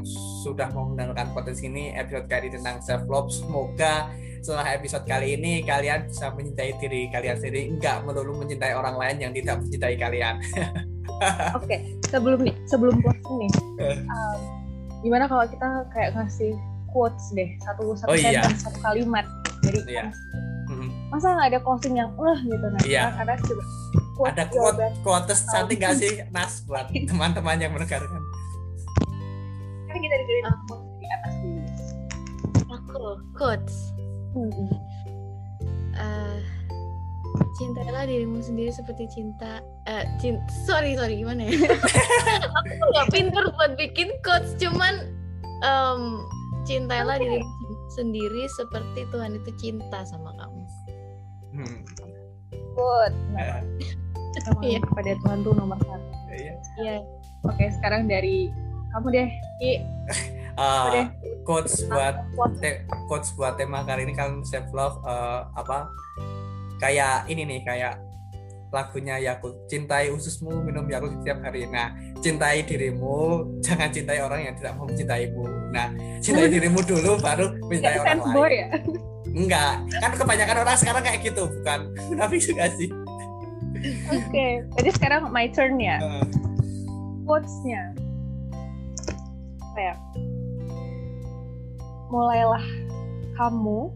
[0.45, 5.37] sudah mau mendengarkan potensi ini episode kali ini tentang self love semoga setelah episode kali
[5.37, 9.97] ini kalian bisa mencintai diri kalian sendiri enggak melulu mencintai orang lain yang tidak mencintai
[9.99, 10.35] kalian
[11.57, 11.97] oke okay.
[12.09, 13.53] sebelum nih sebelum closing nih
[14.09, 14.39] um,
[15.05, 16.57] gimana kalau kita kayak ngasih
[16.93, 18.45] quotes deh satu satu oh, iya.
[18.57, 19.29] satu kalimat
[19.61, 20.09] dari iya
[21.11, 22.67] masa nggak ada closing yang uh gitu.
[22.71, 23.11] Nah iya.
[23.19, 23.65] karena juga
[24.31, 28.23] ada quote quotes cantik gak sih Nas buat teman-teman yang mendengarkan?
[29.91, 30.25] Kan kita di
[30.71, 31.61] quotes di atas dulu.
[32.71, 33.05] Aku
[33.35, 33.77] quotes.
[34.31, 34.47] Hmm.
[35.99, 36.39] uh,
[37.59, 39.59] cintailah dirimu sendiri seperti cinta
[39.91, 41.59] uh, cinta sorry sorry gimana ya?
[42.63, 45.11] Aku nggak pinter buat bikin quotes cuman
[45.67, 46.23] um,
[46.63, 47.27] cintailah okay.
[47.27, 50.50] dirimu sendiri seperti Tuhan itu cinta sama kamu
[51.51, 51.79] Hmm.
[52.51, 53.13] Good.
[53.35, 53.61] Nah,
[54.63, 54.79] iya.
[54.81, 56.11] kepada Tuhan tuh nomor satu.
[56.31, 56.55] Iya.
[56.79, 56.97] Iya.
[57.47, 58.53] Oke, sekarang dari
[58.95, 59.29] kamu deh,
[59.63, 59.73] Ki.
[60.61, 61.07] Uh, deh.
[61.47, 62.21] quotes buat
[62.61, 65.89] te quotes buat tema kali ini kan self love uh, apa
[66.83, 67.97] kayak ini nih kayak
[68.69, 74.55] lagunya Yakult cintai ususmu minum Yakult setiap hari nah cintai dirimu jangan cintai orang yang
[74.59, 75.45] tidak mau mencintaimu
[75.75, 75.89] nah
[76.23, 78.69] cintai dirimu dulu baru mencintai orang lain ya?
[79.31, 81.81] Enggak, kan kebanyakan orang sekarang kayak gitu, bukan?
[82.19, 82.91] Tapi juga sih.
[84.11, 84.53] Oke, okay.
[84.77, 86.03] jadi sekarang my turn ya.
[86.03, 86.27] Uh.
[87.25, 87.95] Quotes-nya.
[89.79, 89.97] Kayak
[92.11, 92.65] mulailah
[93.39, 93.95] kamu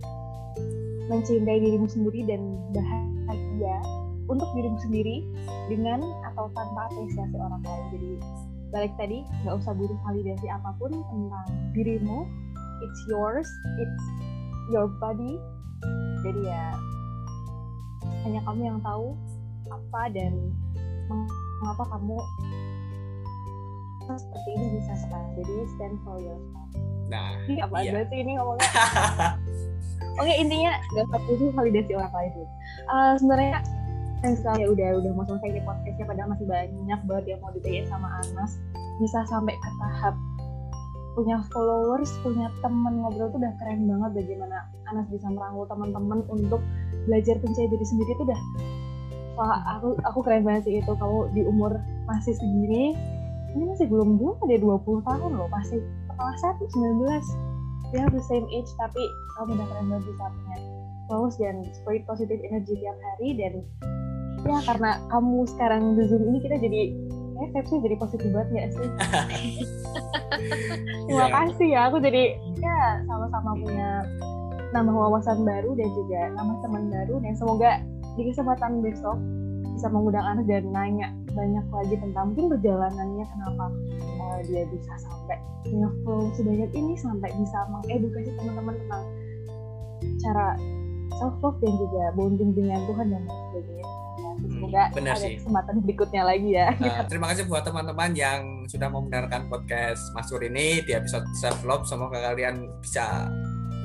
[1.11, 2.41] mencintai dirimu sendiri dan
[2.72, 3.76] bahagia
[4.30, 5.26] untuk dirimu sendiri
[5.68, 6.01] dengan
[6.32, 7.85] atau tanpa apresiasi orang lain.
[7.93, 8.11] Jadi
[8.74, 11.47] balik tadi nggak usah butuh validasi apa pun tentang
[11.78, 12.26] dirimu
[12.82, 13.47] it's yours
[13.78, 14.05] it's
[14.73, 15.41] your body.
[16.25, 16.73] Jadi ya
[18.25, 19.12] hanya kamu yang tahu
[19.69, 20.33] apa dan
[21.61, 22.17] mengapa kamu
[24.05, 26.69] seperti ini bisa sekarang jadi stand for yourself
[27.09, 28.05] nah ini apa iya.
[28.09, 28.65] sih ini ngomongnya?
[30.21, 32.33] Oke intinya gak usah butuh validasi orang lain
[32.89, 33.61] uh, sebenarnya
[34.25, 37.53] sayang sekali ya udah udah mau selesai di podcastnya padahal masih banyak banget yang mau
[37.53, 38.57] ditanyain sama Anas.
[38.97, 40.17] Bisa sampai ke tahap
[41.15, 46.59] punya followers, punya temen ngobrol tuh udah keren banget bagaimana Anas bisa merangkul teman-teman untuk
[47.07, 48.41] belajar percaya diri sendiri tuh udah
[49.35, 51.75] wah aku aku keren banget sih itu kamu di umur
[52.07, 52.95] masih segini
[53.55, 58.47] ini masih belum belum ada 20 tahun loh masih kelas satu 19 ya the same
[58.51, 59.03] age tapi
[59.39, 60.59] kamu udah keren banget bisa punya
[61.11, 63.55] followers dan spread positive energy tiap hari dan
[64.45, 66.81] ya karena kamu sekarang di zoom ini kita jadi
[67.35, 68.89] eh Pepsi jadi positif banget gak sih
[71.07, 71.35] terima Iya.
[71.35, 72.22] kasih ya aku jadi
[72.59, 73.91] ya sama-sama punya
[74.74, 77.70] nambah wawasan baru dan juga nambah teman baru dan semoga
[78.14, 79.18] di kesempatan besok
[79.74, 83.64] bisa mengundang anak dan nanya banyak lagi tentang mungkin perjalanannya kenapa
[84.22, 89.03] uh, dia bisa sampai punya flow sebanyak ini sampai bisa mengedukasi teman-teman tentang
[90.22, 90.47] cara
[91.18, 93.87] self love dan juga bonding dengan Tuhan dan sebagainya.
[94.65, 95.37] Semoga benar ada sih.
[95.41, 96.69] kesempatan berikutnya lagi ya.
[96.81, 101.29] Uh, terima kasih buat teman-teman yang sudah mau mendengarkan podcast Mas Sur ini di episode
[101.37, 101.85] self love.
[101.85, 103.29] Semoga kalian bisa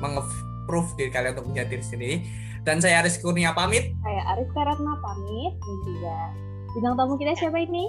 [0.00, 2.16] meng-proof diri kalian untuk menjadi diri sendiri.
[2.64, 3.92] Dan saya Aris Kurnia pamit.
[4.04, 6.16] Saya Arif Karatna pamit dan juga
[6.76, 7.88] bintang tamu kita siapa ini?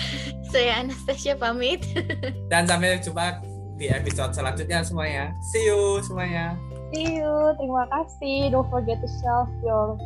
[0.52, 1.84] Saya Anastasia pamit.
[2.52, 3.40] Dan sampai jumpa
[3.80, 5.32] di episode selanjutnya semuanya.
[5.52, 6.54] See you semuanya.
[6.92, 7.56] See you.
[7.56, 8.52] Terima kasih.
[8.52, 9.96] Don't forget to self your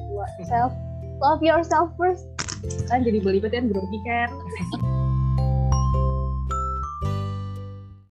[0.47, 0.70] self
[1.21, 2.29] love yourself first.
[2.89, 4.31] Kan jadi belibet kan grogi kan.